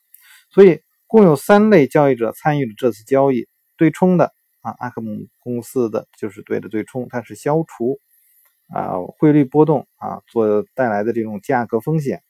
[0.51, 0.81] 所以。
[1.11, 7.99] 共有三类交易者参与了这次交易：对冲的啊，阿克姆公司的就是对的对冲，它是消除
[8.73, 12.23] 啊汇率波动啊所带来的这种价格风险。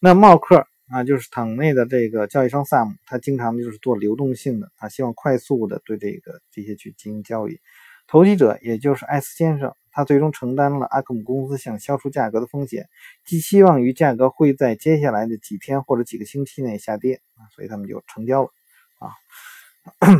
[0.00, 7.60] 那茂克啊，就是场内的这个交易商 Sam，他经常就是做流动性的，他希望快速的对这个这些去进行交易。
[8.06, 9.74] 投机者也就是艾斯先生。
[9.90, 12.86] 他最终承担了阿克姆公司想消除价格的风险，
[13.24, 18.50] 寄希望于价格会在接下来的几天或者几个星期内下跌啊，所以他们就成交了
[18.98, 19.16] 啊，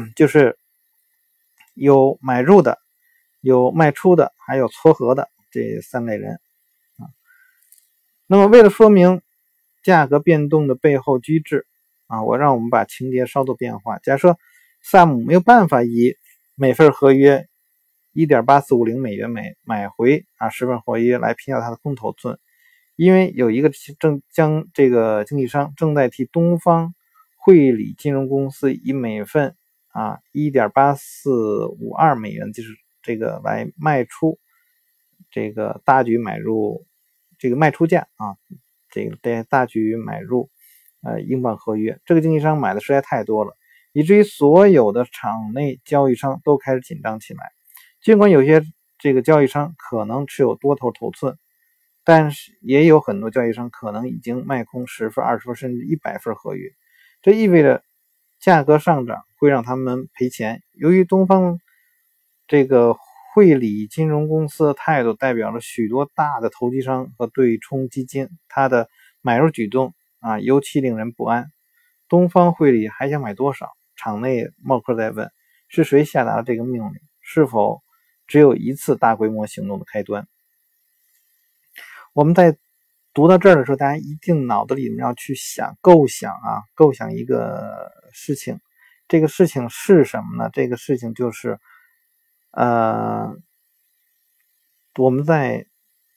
[0.16, 0.59] 就是
[1.75, 2.79] 有买入的，
[3.42, 6.40] 有卖出的，还有撮合的这三类人
[6.96, 7.12] 啊。
[8.27, 9.20] 那么为了说明
[9.83, 11.66] 价格变动的背后机制
[12.07, 13.99] 啊，我让我们把情节稍作变化。
[13.99, 14.38] 假设
[14.81, 16.16] 萨姆没有办法以
[16.55, 17.46] 每份合约。
[18.16, 22.38] 一点八四五零美元买买回啊十份合约来平掉它的空头寸，
[22.96, 26.94] 因为有一个正将这个经纪商正在替东方
[27.37, 29.55] 汇理金融公司以每份
[29.88, 32.70] 啊一点八四五二美元就是
[33.02, 34.38] 这个来卖出
[35.31, 36.87] 这个大举买入
[37.38, 38.38] 这个卖出价啊
[38.88, 40.48] 这个在大举买入
[41.02, 43.55] 呃英镑合约，这个经纪商买的实在太多了，
[43.92, 47.52] 以至于所有的场内交易商都开始紧张起来。
[48.07, 48.62] 尽管有些
[48.99, 51.37] 这个交易商可能持有多头头寸，
[52.05, 56.71] 但是也有很多交易商可能已经卖空十份、二十份甚至一百份合约。
[57.21, 57.83] 这意味着
[58.38, 60.62] 价格上涨会让他们赔钱。
[60.71, 61.59] 由于东方
[62.47, 62.95] 这个
[63.35, 68.88] 汇理金融公司的态度代表了许多大的投机商和对冲基金，他的
[69.21, 71.51] 买入举动啊尤其令人不安。
[72.09, 73.73] 东方汇理还想买多少？
[73.97, 75.29] 场内默克在问：
[75.66, 76.92] 是谁下达了这个命令？
[77.21, 77.83] 是否？
[78.27, 80.27] 只有一次大规模行动的开端。
[82.12, 82.57] 我们在
[83.12, 88.61] 读到这儿的时候，大家一定脑子里面要去想、构想啊，构想一个事情。
[89.09, 90.51] 这个事情是什么呢？
[90.53, 91.61] 这个事情就是，
[92.51, 93.37] 呃，
[94.97, 95.67] 我们在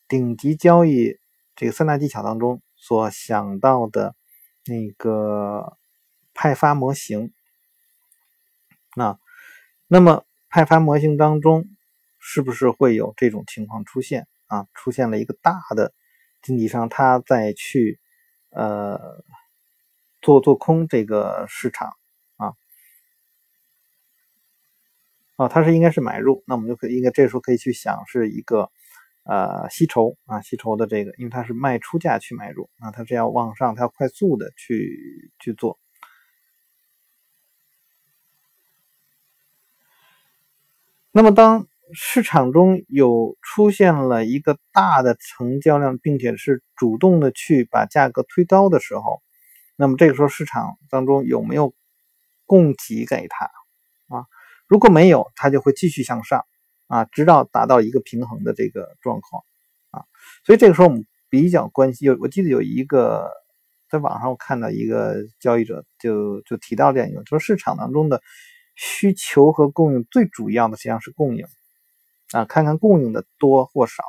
[0.08, 1.20] 顶级交易
[1.56, 4.16] 这个三大技巧当中所想到的
[4.66, 5.78] 那个
[6.34, 7.32] 派发模型。
[8.96, 9.20] 啊，
[9.88, 11.68] 那么派发模型当中
[12.32, 14.68] 是不是会有这种情况出现啊？
[14.76, 15.92] 出现了一个大的
[16.44, 18.00] 经济商，他再去
[18.52, 19.00] 呃
[20.22, 21.90] 做做空这个市场
[22.38, 22.54] 啊？
[25.38, 28.70] 哦，他是应该是买入，那我们就可以应该这时候可以去想是一个
[29.24, 35.80] 呃吸筹啊吸筹的这个，因为它是卖出价去买入啊，它是要往上，它要快速的去去做。
[41.12, 49.22] 那么，当市场中有出现了一个大的成交量，并且是主动的去把价格推高的时候，
[49.76, 51.74] 那么这个时候市场当中有没有
[52.46, 53.46] 供给给他
[54.08, 54.26] 啊？
[54.68, 56.46] 如果没有，它就会继续向上
[56.88, 59.44] 啊，直到达到一个平衡的这个状况
[59.92, 60.06] 啊。
[60.46, 63.32] 所以这个时候我们比较关心，有我记得有一个
[63.90, 68.22] 在网上我看到一个交易者就就提到这样一个，说市场当中的。
[68.82, 71.46] 需求和供应最主要的实际上是供应
[72.32, 74.04] 啊，看看供应的多或少，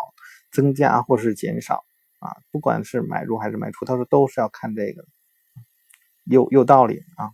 [0.51, 1.85] 增加或是减少
[2.19, 5.05] 啊，不管是买入还是卖出，他说都是要看这个，
[6.25, 7.31] 有有道理啊。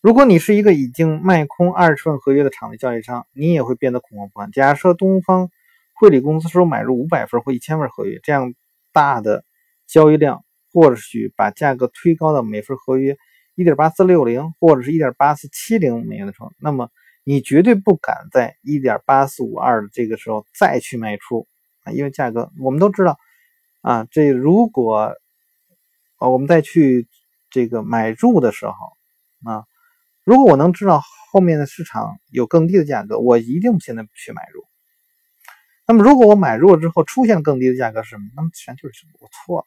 [0.00, 4.50] 如果你是一个已经卖空二十份合约的场内交易商，你也会变得恐慌不安。
[4.52, 5.50] 假设东方
[5.94, 8.54] 汇理公司说买入五百份或一千份合约，这样
[8.92, 9.44] 大的
[9.86, 13.16] 交易量，或许把价格推高到每份合约。
[13.54, 16.90] 一点八四六零或者是一点八四七零美元的时候，那么
[17.24, 21.48] 你绝对不敢在一点八四五二的这个时候再去卖出
[21.82, 23.18] 啊，因为价格我们都知道
[23.80, 25.14] 啊，这如果
[26.16, 27.08] 啊我们再去
[27.50, 28.72] 这个买入的时候
[29.44, 29.64] 啊，
[30.22, 34.64] 如果我能知道后面的市场有更低的价格，我一定现在不去买入。
[35.86, 38.24] 那么如果我买入了之后出现更低的价格是什么？
[38.36, 39.66] 那么实际上就是我错了。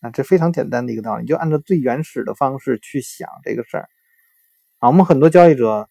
[0.00, 3.88] 啊，这非常简单的一个道理，你就按照最原始的方式去想这个事儿。
[4.78, 5.88] 啊，我们很多交易者，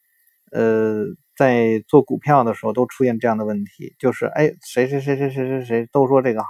[0.53, 6.49] 呃，在做股票的时候都出现这样的问题，就是哎，谁谁谁谁谁谁谁都说这个好，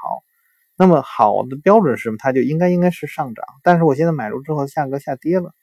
[0.77, 2.17] 那么好的标准是什么？
[2.19, 5.53] 它就应该应该是上涨，但是我现在买入之后价格下跌了，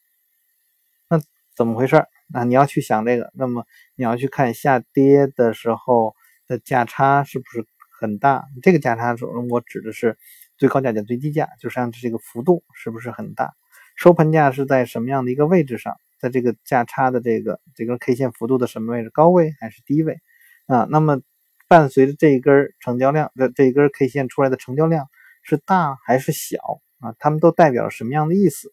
[1.09, 1.20] 那
[1.55, 2.05] 怎么回事？
[2.33, 6.14] 那你要去想这个，那么你要去看下跌的时候
[6.46, 7.64] 的价差是不是
[8.00, 8.44] 很大？
[8.62, 10.16] 这个价差中，我指的是。
[10.61, 13.55] 最高价减最低价，就是按这个幅度是不是很大？
[14.01, 16.01] 收盘价是在什么样的一个位置上？
[16.19, 19.11] 在这个价差的这个这根 K 线幅度的什么位置？
[19.11, 20.23] 高位还是低位？
[20.65, 21.21] 啊，那么
[21.69, 25.11] 伴随着这一根成交量的这一根 K 线出来的成交量
[25.43, 26.81] 是大还是小？
[27.01, 28.73] 啊，它们都代表什么样的意思？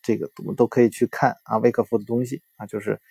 [0.00, 3.02] 这个我们都可以去看啊，威克夫的东西啊，就是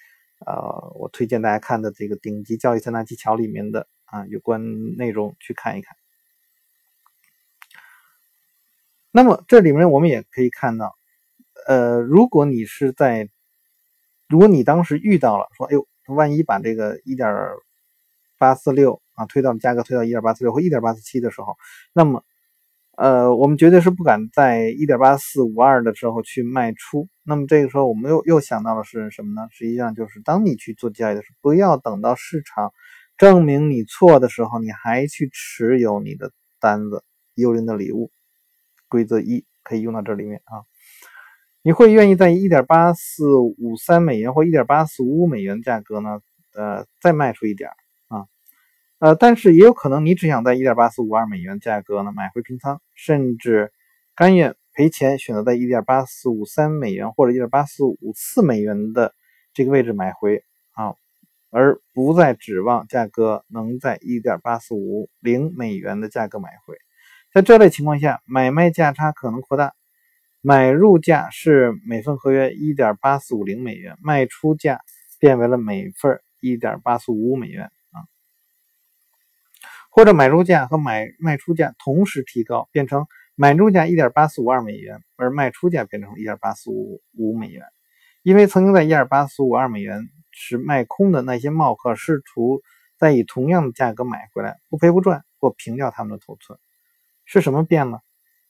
[0.44, 5.96] 呃，我推荐大家看的这个顶级交易三大技巧里面的啊有关内容去看一看。
[9.12, 10.98] 那么这里面我们也可以看到，
[11.68, 13.30] 呃，如果你是在，
[14.28, 17.30] 如果你当时遇到了说，哎呦，万一把这个一点
[18.38, 21.56] 八四六啊推到价格推到一点八四六或一点八四七的时候，
[21.94, 22.24] 那么，
[22.98, 27.08] 呃，我们绝对是不敢在一点八四五二的时候去卖出。
[27.24, 29.48] 那么这个时候我们又又想到的是什么呢？
[29.52, 32.74] 实际上就是当你去做交易的时候，不要等到市场
[33.18, 37.04] 证明你错的时候，你还去持有你的单子，
[37.36, 38.12] 诱人的礼物。
[38.88, 40.66] 规则一可以用到这里面啊，
[41.64, 46.20] 你会愿意在一点八四五三美元或一点八四五五美元价格呢？
[46.54, 47.70] 呃，再卖出一点
[48.10, 48.26] 啊，
[49.00, 53.72] 呃，但是也有可能你只想在一点八四五二美元价格呢买回平仓，甚至
[54.16, 59.14] 甘愿赔钱，选择在一点八四五三美元或者一点八四五四美元的
[59.54, 60.96] 这个位置买回啊，
[61.52, 66.76] 而不再指望价格能在一点八四五零美元的价格买回。
[67.34, 69.74] 在这类情况下，买卖价差可能扩大。
[70.44, 74.82] 买入价是每份合约一点八四五零美元，卖出价
[75.20, 78.02] 变为了每份一点八四五五美元啊。
[79.92, 87.64] 或者买入价和买卖出价同时提高，变成买入价一点八四五二美元，而卖出价变成一点八四五五美元。
[88.24, 92.64] 因为曾经在一点八四五二美元时卖空的那些冒客，试图
[92.98, 96.58] 再以同样的价格买回来，不赔不赚或平掉他们的头寸。
[97.26, 98.02] 是什么变了？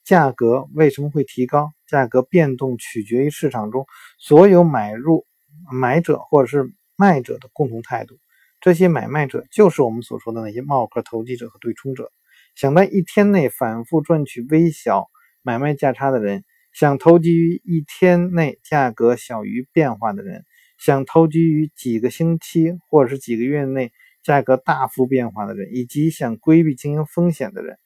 [0.04, 1.72] 价格为什么会提高？
[1.86, 3.86] 价格变动取决于市场中
[4.18, 5.26] 所有买入
[5.70, 8.18] 买者或者是卖者的共同态度。
[8.60, 12.12] 这些买卖者就是我们所说的那些冒壳投机者和对冲者。
[12.54, 15.08] 想在一天内反复赚取微小
[15.42, 20.44] 买卖价差的人，想投机于一天内价格小于变化的人，
[20.78, 23.90] 想投机于几个星期或者是几个月内
[24.22, 27.78] 价格大幅变化的人，以及想规避经营风险的人。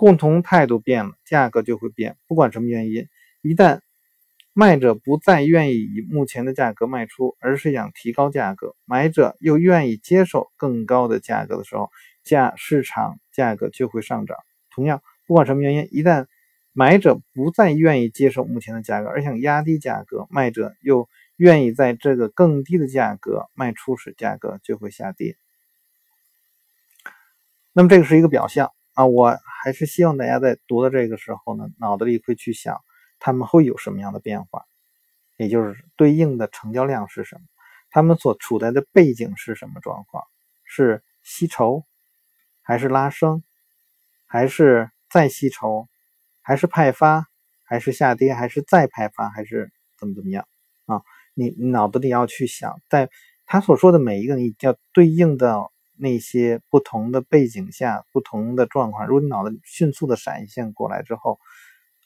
[0.00, 2.16] 共同态度变了，价格就会变。
[2.26, 3.06] 不管什么原因，
[3.42, 3.80] 一旦
[4.54, 11.90] 卖者不再愿意以目前的价格卖出，而是想提高价格，买者又愿意接受更高的价格的时候，
[12.24, 14.38] 价市场价格就会上涨。
[14.70, 16.28] 同样，不管什么原因，一旦
[16.72, 25.36] 买者不再愿意接受目前的价格，而想压低价格，卖者又愿意在这个更低的价格卖出时，价格就会下跌。
[27.74, 32.82] 那么这个是一个表象啊，我还是希望大家在读的这个时候呢，脑子里会去想，
[33.18, 34.64] 他们会有什么样的变化，
[35.36, 37.42] 也就是对应的成交量是什么，
[37.90, 40.24] 他们所处在的背景是什么状况，
[40.64, 41.84] 是吸筹，
[42.62, 43.44] 还是拉升，
[44.26, 45.86] 还是再吸筹，
[46.42, 47.26] 还是派发，
[47.62, 50.46] 还是下跌，还是再派发，还是怎么怎么样？
[50.86, 51.02] 啊？
[51.34, 53.08] 你脑子里要去想，在
[53.46, 55.70] 他所说的每一个，你要对应的。
[56.00, 61.38] 那些不同的背景下，不同的状况，如果你脑子迅速的闪现过来之后，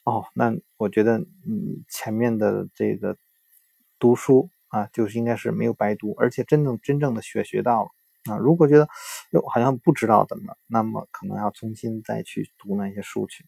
[0.05, 3.16] 哦，那我觉得你前面的这个
[4.01, 7.88] 读书啊，就是应该是没有白读，而且真正真正的学学到了
[8.32, 8.36] 啊。
[8.36, 8.88] 如果觉得
[9.30, 13.47] 哟好像不知道怎么，那么可能要重新再去读那些书去。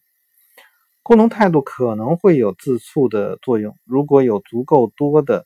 [1.03, 5.45] 沟通态度可能会有自促的作用，如果有足够多的。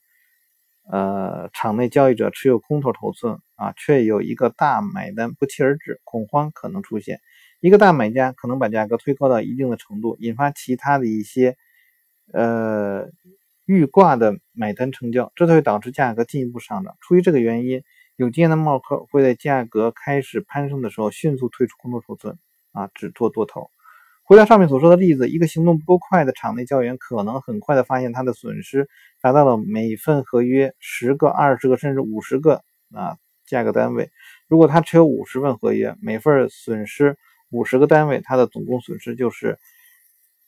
[0.91, 7.21] 呃，场内交易者持有空头头寸啊，却有一个大买单不期而至，恐慌可能出现。
[7.61, 11.55] 一个大买家可能把价格推高到一定的程度，引发其他的一些
[12.33, 13.07] 呃
[13.65, 16.97] 预挂的买单成交，这就会导致价格进一步上涨。
[16.99, 17.83] 出于这个原因，
[18.17, 22.37] 有经验的冒客会在价格开始攀升的时候迅速退出空头头寸
[22.73, 23.71] 啊，只做多头。
[24.31, 28.87] 回到上面所说的例子，一个行动不够快的场内交易员可能很快的发现他的损失
[29.19, 32.63] 达到了每份合约十个、二十个甚至五十个
[32.93, 34.09] 啊价格单位。
[34.47, 37.17] 如果他持有五十份合约，每份损失
[37.49, 39.59] 五十个单位，他的总共损失就是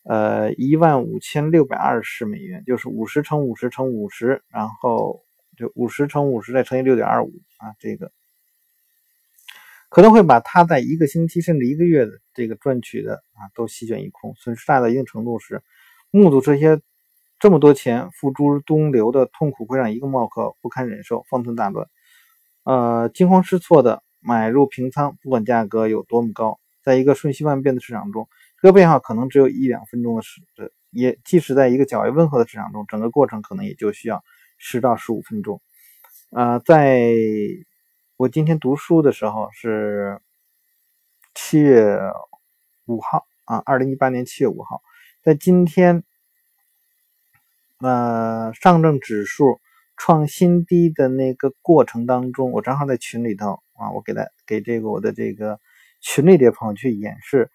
[0.06, 5.26] 呃一万五千六百二十美元，就是五十乘五十乘五十，然后
[5.58, 8.14] 就五十乘五十再乘以六点二五啊这个。
[9.94, 15.62] 可能会把他在一个星期甚至一个月的这个赚取的啊都席卷一空，损失大到一定程度时，
[16.10, 16.82] 目睹这些
[17.38, 21.88] 这么多钱付诸东流的痛苦会让一个冒客不堪忍受，方寸大乱，
[22.64, 28.28] 呃，惊慌失措的买入平仓，不管价格有多么高，在一个瞬息万变的市场中，
[28.64, 30.42] 这个变化可能只有一两分钟的时，
[30.90, 34.24] 也即使在一个较为温和的市场中，整个过程可能也就需要
[34.58, 35.62] 十到十五分钟，
[36.32, 37.14] 啊，在。
[38.24, 40.22] 我今天读书的时候是
[41.36, 42.00] 七月
[42.86, 44.82] 五号啊，二零一八年七月五号，
[45.22, 46.06] 在今天，
[47.80, 49.60] 呃，上证指数
[49.98, 55.60] 创新低的那个过程当中，我正好在群里头啊，我给他给这个我的这个
[56.00, 57.52] 群里的朋友去演示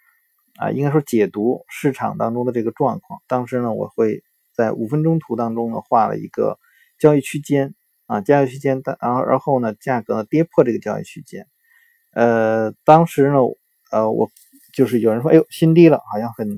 [0.58, 3.22] 啊，应该说解读市场当中的这个状况。
[3.26, 6.58] 当时呢，我会在五分钟图当中呢画了一个
[6.98, 7.74] 交易区间。
[8.08, 11.46] 啊，交易区间，然后然后呢，价格跌破这个交易区间，
[12.14, 13.34] 呃，当时呢，
[13.92, 14.30] 呃，我
[14.72, 16.48] 就是有人说，哎呦，新低了，好像很，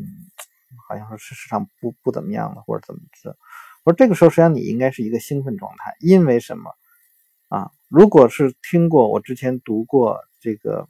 [0.89, 3.37] 好像说是市场不不怎么样了，或者怎么着。
[3.83, 6.71] 我说这个时候实际上你应该是一个兴奋状态，因为什么？
[7.49, 10.89] 啊，如果是听过我之前读过这个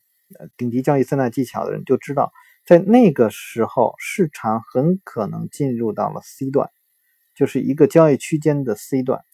[0.59, 2.33] 顶级交易三大技巧的人，就知道
[2.67, 6.69] 在那个时候市场很可能进入到了 C 段，
[7.35, 9.25] 就是一个交易区间的 C 段。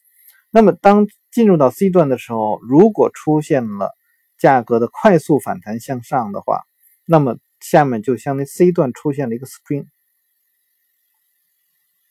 [0.57, 3.94] 那么，当进入到 C 段的时候，如果出现了
[4.38, 6.62] 价格的快速反弹向上的话，
[7.04, 9.84] 那么下面就相当于 C 段出现了一个 spring。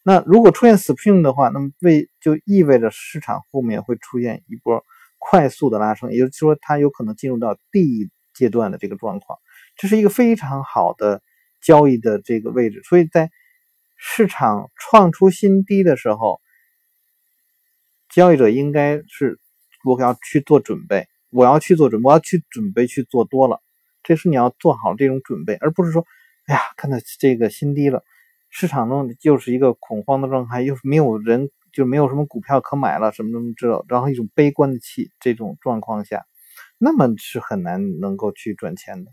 [0.04, 4.86] 那如果出现 spring 的话，那么为就意味着市场后面会出现一波
[5.18, 9.40] 快速的拉升，也就是说，它有可能进入到 D 阶段的这个状况，
[9.76, 11.24] 这是一个非常好的
[11.64, 12.84] 交易的这个位置。
[12.84, 13.32] 所以在
[13.96, 16.40] 市场创出新低的时候。
[18.16, 19.42] 交易者应该是，
[19.84, 23.62] 我要去做准备，我要去做准，我要去准备去做多了。
[24.04, 26.06] 这是你要做好这种准备，而不是说，
[26.46, 28.06] 哎呀，看到这个新低了，
[28.50, 36.24] 市场中就是一个恐慌的状态，又是没有人，就没有什么股票可买了，什么什么之类，然后一种悲观的气，这种状况下，
[36.78, 39.12] 那么是很难能够去赚钱的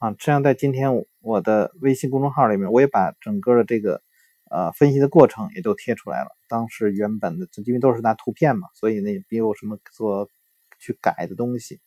[0.00, 0.10] 啊。
[0.10, 4.02] 实际上，在今天我的微信公众号里面，我也把整个的这个。
[4.50, 6.30] 呃，分析的过程也都贴出来了。
[6.48, 10.30] 当时原本的，因为都是拿图片嘛，所以呢也没有什么做
[10.78, 11.80] 去改的东西。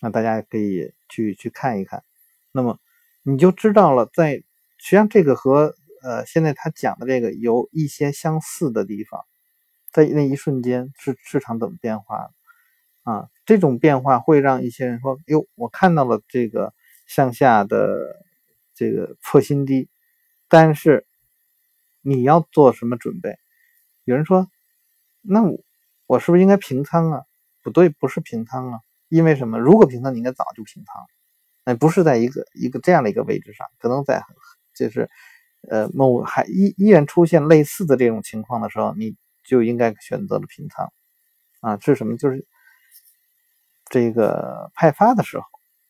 [0.00, 2.04] 那大家可以去去看一看。
[2.52, 2.78] 那么
[3.22, 4.36] 你就知道了，在
[4.78, 9.24] 实际上这个和呃现在他讲的这个有一些相似的地方。
[9.92, 12.30] 在那一瞬间，市市场怎么变化
[13.02, 13.28] 啊？
[13.46, 16.74] 这种变化会让一些人说：“哟，我看到了这个
[17.06, 17.96] 向下的
[18.74, 19.88] 这个破新低。”
[20.48, 21.06] 但是。
[22.04, 23.38] 你要做什么准备？
[24.04, 24.46] 有人说，
[25.22, 25.40] 那
[26.06, 27.22] 我是不是应该平仓啊？
[27.62, 28.80] 不对，不是平仓啊。
[29.08, 29.58] 因为什么？
[29.58, 31.02] 如果平仓，你应该早就平仓，
[31.64, 34.22] 那不是在一个一个这样的一个位置上，可能在
[34.74, 35.08] 就是
[35.70, 40.92] 呃某还依依然出现类似的这种情况的时候，你就应该选择了平仓
[41.60, 41.78] 啊。
[41.80, 42.18] 是什么？
[42.18, 42.46] 就是
[43.86, 45.44] 这个派发的时候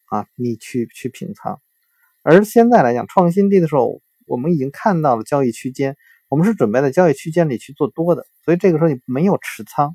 [0.06, 1.60] 啊，你去去平仓。
[2.22, 5.96] 而现在来讲，创新低的时候，我们已经看到了交易区间。
[6.28, 9.94] 我们是准备在交易区间里去做多的，所以这个时候你没有持仓，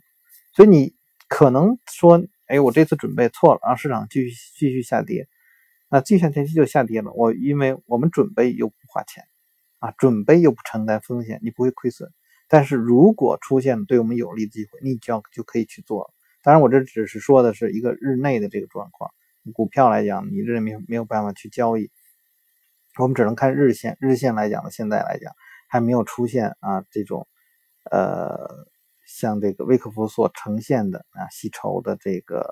[0.53, 0.95] 所以你
[1.27, 5.27] 可能说，哎，我这次准备错了，让市场继续继续下跌，
[5.89, 7.11] 那继续下跌就下跌了。
[7.13, 9.25] 我因为我们准备又不花钱，
[9.79, 12.09] 啊，准备又不承担风险，你不会亏损。
[12.47, 16.13] 但是如果出现对我们有利的机会，你就要就可以去做了。
[16.41, 19.11] 当然，我这只是说的是一个日内的这个状况，
[19.53, 21.91] 股票来讲，你这没没有办法去交易，
[23.03, 23.97] 我们只能看日线。
[23.99, 25.33] 日线来讲呢，现在来讲。
[25.71, 27.27] 还没有出现啊，这种，
[27.91, 28.65] 呃，
[29.05, 32.43] 像这个威克夫所呈现的啊，吸筹的这个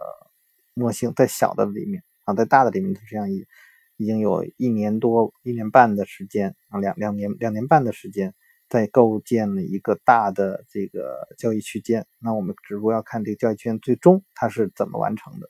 [0.75, 3.47] 模型，在小的里面啊，在大的里面，它实际上已
[3.95, 8.35] 已经有一年多、一年半的时间啊，两两年、两年半的时间，
[8.69, 12.05] 在构建了一个大的这个交易区间。
[12.19, 15.49] 那我们只不过要看这个交易区间最终它是怎么完成的。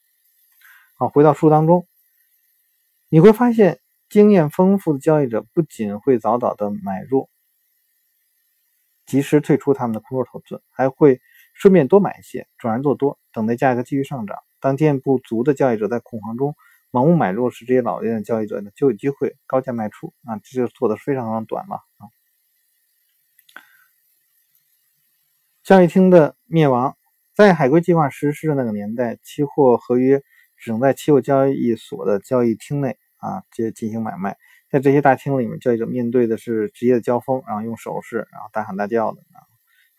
[0.96, 1.86] 好，回到书当中，
[3.10, 7.30] 你会发现，经验丰富的交易者不仅会早早的买入。
[9.06, 11.22] 及时退出他们的空头头寸，还会
[11.54, 14.38] 顺便多买一些，转而做多，等待价格继续上涨。
[14.60, 16.58] 当经验不足的交易者在恐慌中
[16.92, 22.12] 盲目买入时，这些老练的交易者呢就有机会高价卖出啊，这就做的非常非常短了啊。
[25.64, 26.98] 交易厅的灭亡，
[27.34, 30.22] 在海归计划实施的那个年代，期货合约
[30.58, 34.38] 只能在期货交易所的交易厅内啊接进行买卖。
[34.70, 39.40] 在这些大厅里面，交易者面对的是直接的交锋，然后用手势，然后大喊大叫的啊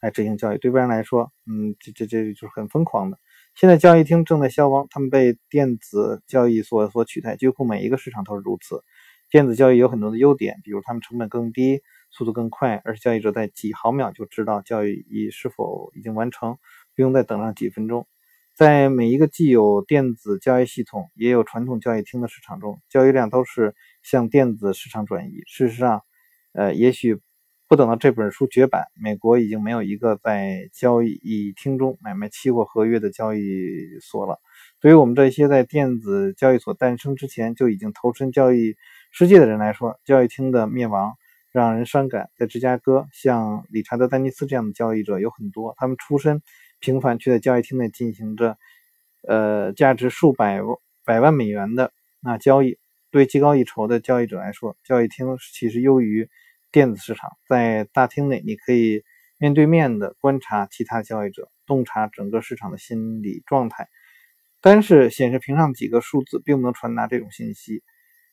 [0.01, 0.59] 来执行交易。
[0.59, 3.19] 对外人来说，嗯，这这这就是很疯狂的。
[3.55, 8.85] 现在交易厅正在消亡，他们被电子交易所所取代，几乎每一个市场都是如此。
[9.31, 16.59] 电子交易有很多的优点，比如他们成本更低，速度更快，而且交易者在几毫秒就知道交易已是否已经完成，
[16.95, 18.07] 不用再等上几分钟。
[18.59, 25.45] 在每一个既有电子交易系统也有传统交易厅的市场中，交易量都是向电子市场转移。
[25.47, 26.03] 事实上，
[26.55, 27.21] 呃，也许
[27.69, 33.41] 不等到这本书绝版，美国已经没有一个在交易厅中买卖期货合约的交易
[34.03, 34.41] 所了。
[34.81, 38.75] 对于我们这些在电子交易所诞生之前就已经投身交易
[39.13, 41.15] 世界的人来说，交易厅的灭亡
[41.53, 42.29] 让人伤感。
[42.37, 46.43] 在芝加哥，像理查德·丹尼斯这样的交易者有很多，他们出身。
[46.81, 48.57] 频繁去在交易厅内进行着，
[49.27, 50.61] 呃，价值数百
[51.05, 52.79] 百万美元的那交易。
[53.11, 56.29] 对技高一筹的交易者来说，交易厅其实优于
[56.71, 57.31] 电子市场。
[57.49, 59.03] 在大厅内，你可以
[59.39, 63.89] 面对面的观察其他交易者，洞察整个市场的心理状态。
[64.61, 67.83] 单是显示屏上几个数字，并不能传达这种信息。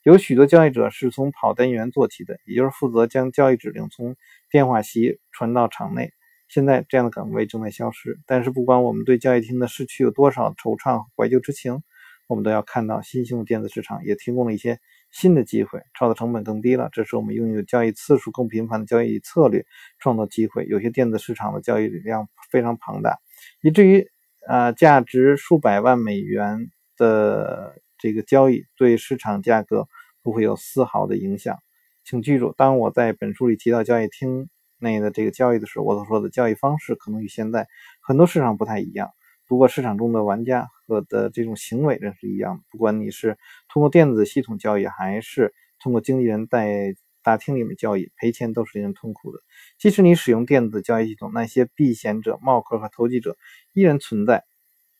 [0.04, 4.18] 有许多交易者是从跑单员做起的，也就是负责将交易指令从
[4.52, 6.12] 电话席传到场内。
[6.48, 11.82] 现在这样的岗位正在消失，但是不管我们对交易厅的逝去有多少惆怅和怀旧之情，
[12.28, 14.80] 我们都要看到新兴的电子市场也提供了一些
[15.12, 16.90] 新的机会，创造成本更低了。
[16.92, 19.66] 这是我们拥有交易次数更频繁的交易策略
[20.00, 20.66] 创造机会。
[20.66, 23.18] 有些电子市场的交易量非常庞大，
[23.62, 24.08] 以至于
[24.48, 29.88] 呃价值数百万美元的这个交易对市场价格
[30.22, 31.58] 不会有丝毫的影响。
[32.04, 34.48] 请记住，当我在本书里提到交易厅。
[34.80, 37.68] 内的这个交易的时候，我所说的交易方式可能与现在
[38.02, 39.10] 很多市场不太一样。
[39.48, 42.64] 不过，市场中的玩家和的这种行为仍是一样的。
[42.72, 43.38] 不管你是
[43.70, 49.40] 通过电子系统交易，还是通过经纪人在大厅里面交易，赔钱都是令人痛苦的。
[49.78, 53.38] 即使你使用电子交易系统，那些避险者、冒客和投机者
[53.72, 54.46] 依然存在，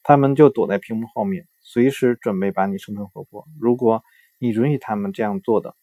[0.04, 3.46] 他们就躲在屏幕后面，随时准备把你生吞活剥。
[3.60, 4.04] 如果
[4.38, 5.76] 你允许他们这样做的。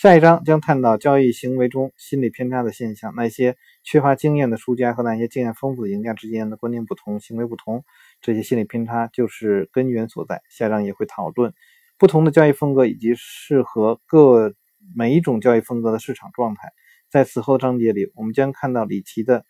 [0.00, 3.12] 下一章将探讨交易行为中心理偏差的现象。
[3.16, 7.82] 那些缺乏经验的输家和那些经验丰富的赢家之间的观念不同、行为不同，
[8.20, 10.40] 这些心理偏差就是根源所在。
[10.50, 11.52] 下章也会讨论
[11.98, 14.54] 不同的交易风格以及适合各
[14.94, 16.70] 每一种交易风格的市场状态。
[17.10, 19.44] 在此后章节里，我们将看到李琦的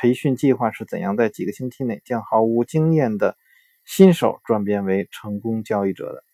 [0.00, 3.36] 培训计划是怎样在几个星期内将毫无经验的
[3.84, 6.24] 新手转变为成功交易者的。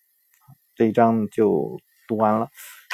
[0.76, 2.48] 这一章就读完了。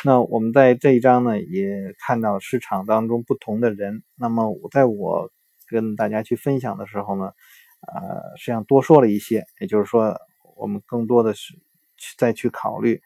[0.05, 4.03] 那我们在这一章呢，也看到市场当中不同的人。
[4.17, 5.31] 那么我在我
[5.69, 7.33] 跟大家去分享的时候呢，
[7.81, 10.21] 呃，实际上多说了一些，也就是说，
[10.57, 11.55] 我们更多的是
[11.97, 13.01] 去再去考虑，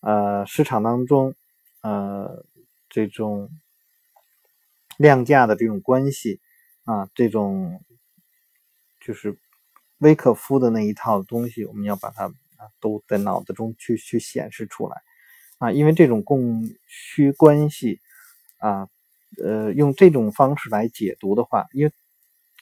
[0.00, 1.34] 呃，市场当中，
[1.82, 2.44] 呃，
[2.90, 3.48] 这种
[4.98, 6.40] 量价的这种关系，
[6.84, 7.82] 啊，这种
[9.00, 9.38] 就是
[9.98, 12.30] 威克夫的那一套东西，我们要把它
[12.80, 15.02] 都在脑子中去去显示出来
[15.58, 18.00] 啊，因为这种供需关系
[18.58, 18.88] 啊，
[19.42, 21.92] 呃，用这种方式来解读的话，因为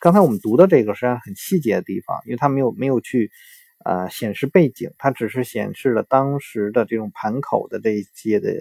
[0.01, 3.31] 刚才我们读的这个实际上很细节的地方，因为它没有没有去
[3.85, 8.53] 呃显示背景，它只是显示了当时的这种盘口的这一些的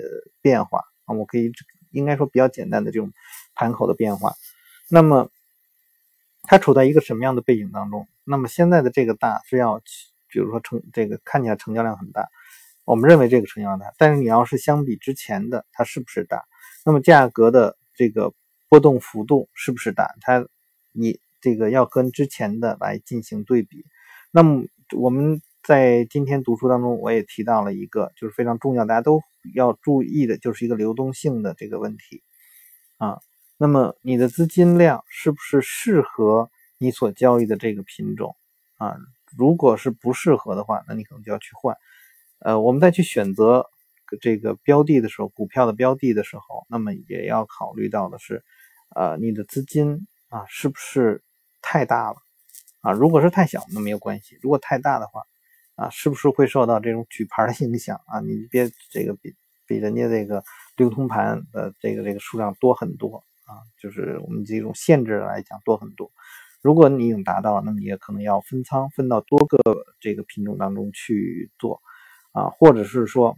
[0.41, 1.51] 变化啊，我可以
[1.91, 3.11] 应该说比较简单的这种
[3.55, 4.33] 盘口的变化，
[4.89, 5.29] 那么。
[6.43, 8.07] 它处在一个什么样的背景当中？
[8.23, 9.79] 那么现在的这个大是要，
[10.27, 12.27] 比如说成这个看起来成交量很大，
[12.91, 16.43] 我们认为这个成交量大，但是你要是相比之前的，它是不是大？
[16.85, 18.33] 那么价格的这个
[18.67, 20.13] 波动幅度是不是大？
[20.19, 20.45] 它
[20.91, 23.85] 你这个要跟之前的来进行对比。
[24.29, 29.21] 那么我们在今天读书当中，我也提到了一个就是非常重要，大家都
[29.55, 32.21] 要注意的，就是一个流动性的这个问题
[32.97, 33.21] 啊。
[33.55, 38.35] 那么你的资金量是不是适合你所交易的这个品种
[38.75, 38.97] 啊？
[39.37, 41.77] 如果是不适合的话，那你可能就要去换。
[42.43, 43.65] 呃，我们再去选择
[44.19, 48.43] 这个标的的时候，股票的标的的时候，那么也要考虑到的是，
[48.95, 51.23] 呃，你的资金啊是不是
[51.61, 52.17] 太大了
[52.81, 52.91] 啊？
[52.91, 55.23] 如果是太小，那没有关系；如果太大的话，
[55.75, 58.19] 啊，是不是会受到这种举牌的影响啊？
[58.19, 59.35] 你别这个比
[59.65, 60.43] 比人家这个
[60.75, 63.23] 流通盘的这个这个数量多很多。
[63.51, 66.09] 啊，就是我们这种限制来讲多很多。
[66.61, 69.57] 如果你已经达到，那么你也可能要分仓，分到多个
[69.99, 71.81] 这个品种当中去做
[72.31, 73.37] 啊，或者是说，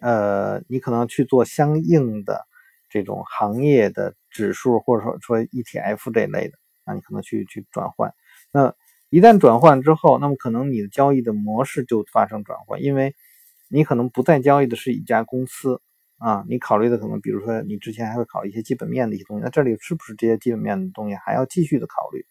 [0.00, 2.46] 呃，你可能去做相应的
[2.88, 8.12] 这种行业的指数，或者说说 ETF 这类的啊，你可能去去转换。
[8.52, 8.74] 那
[9.08, 13.14] 一旦转换之后，那么可能你的交易的模式就发生转换，因为
[13.68, 15.80] 你可能不再交易的是一家公司。
[16.22, 22.26] 啊，你考虑的可能，比如说你之前还会考虑一些基本面的一些东西，那这里是不是这些基本面的东西还要继续的考虑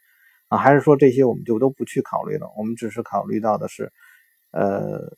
[0.47, 0.59] 啊？
[0.59, 2.47] 还是说这些我们就都不去考虑了？
[2.55, 3.91] 我们只是考虑到的是，
[4.51, 5.15] 呃，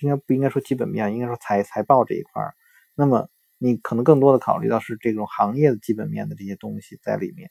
[0.00, 2.54] 应该不应该说基本面，应该说财财报这一块儿。
[2.94, 7.50] 那么你可能更多的考虑到是这种行业的基本面的这些东西在里面。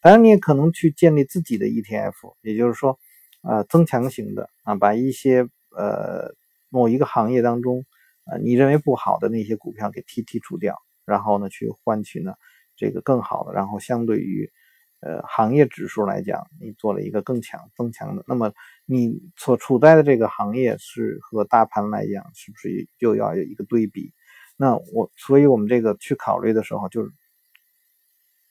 [0.00, 2.98] 当然，你也可能去建立自己的 ETF，也就是说，
[3.42, 6.34] 呃，增强型的啊，把一些呃
[6.68, 7.84] 某一个行业当中。
[8.30, 12.34] 呃，你认为不好的那些股票给剔剔除掉，然后呢，去换取呢
[12.76, 14.52] 这个更好的，然后相对于
[15.00, 18.52] 呃行业指数来讲，你做了一个更强增强的，那么
[18.90, 24.14] 你所处在的这个行业是和大盘来讲，是不是又要有一个对比？
[24.56, 27.12] 那我，所以我们这个去考虑的时候，就是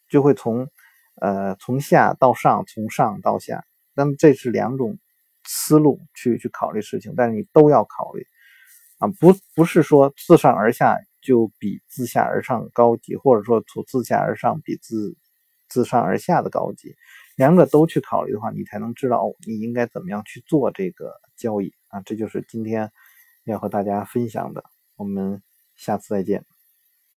[0.07, 0.69] 就会从
[1.19, 3.65] 呃从下到上，从上到下，
[3.95, 4.99] 那么这是两种
[5.43, 8.23] 思路去去考虑事情，但是你都要考虑。
[8.99, 15.17] 啊，不不是说自上而下就比自下而上高级，或者说从自下而上比自
[15.67, 16.95] 自上而下的高级，
[17.37, 22.01] 两者都去考虑的话，你才能知道你应该怎么样去做这个交易啊。
[22.01, 22.91] 这就是今天
[23.45, 24.63] 要和大家分享的，
[24.97, 25.41] 我们
[25.75, 26.56] 下次再见。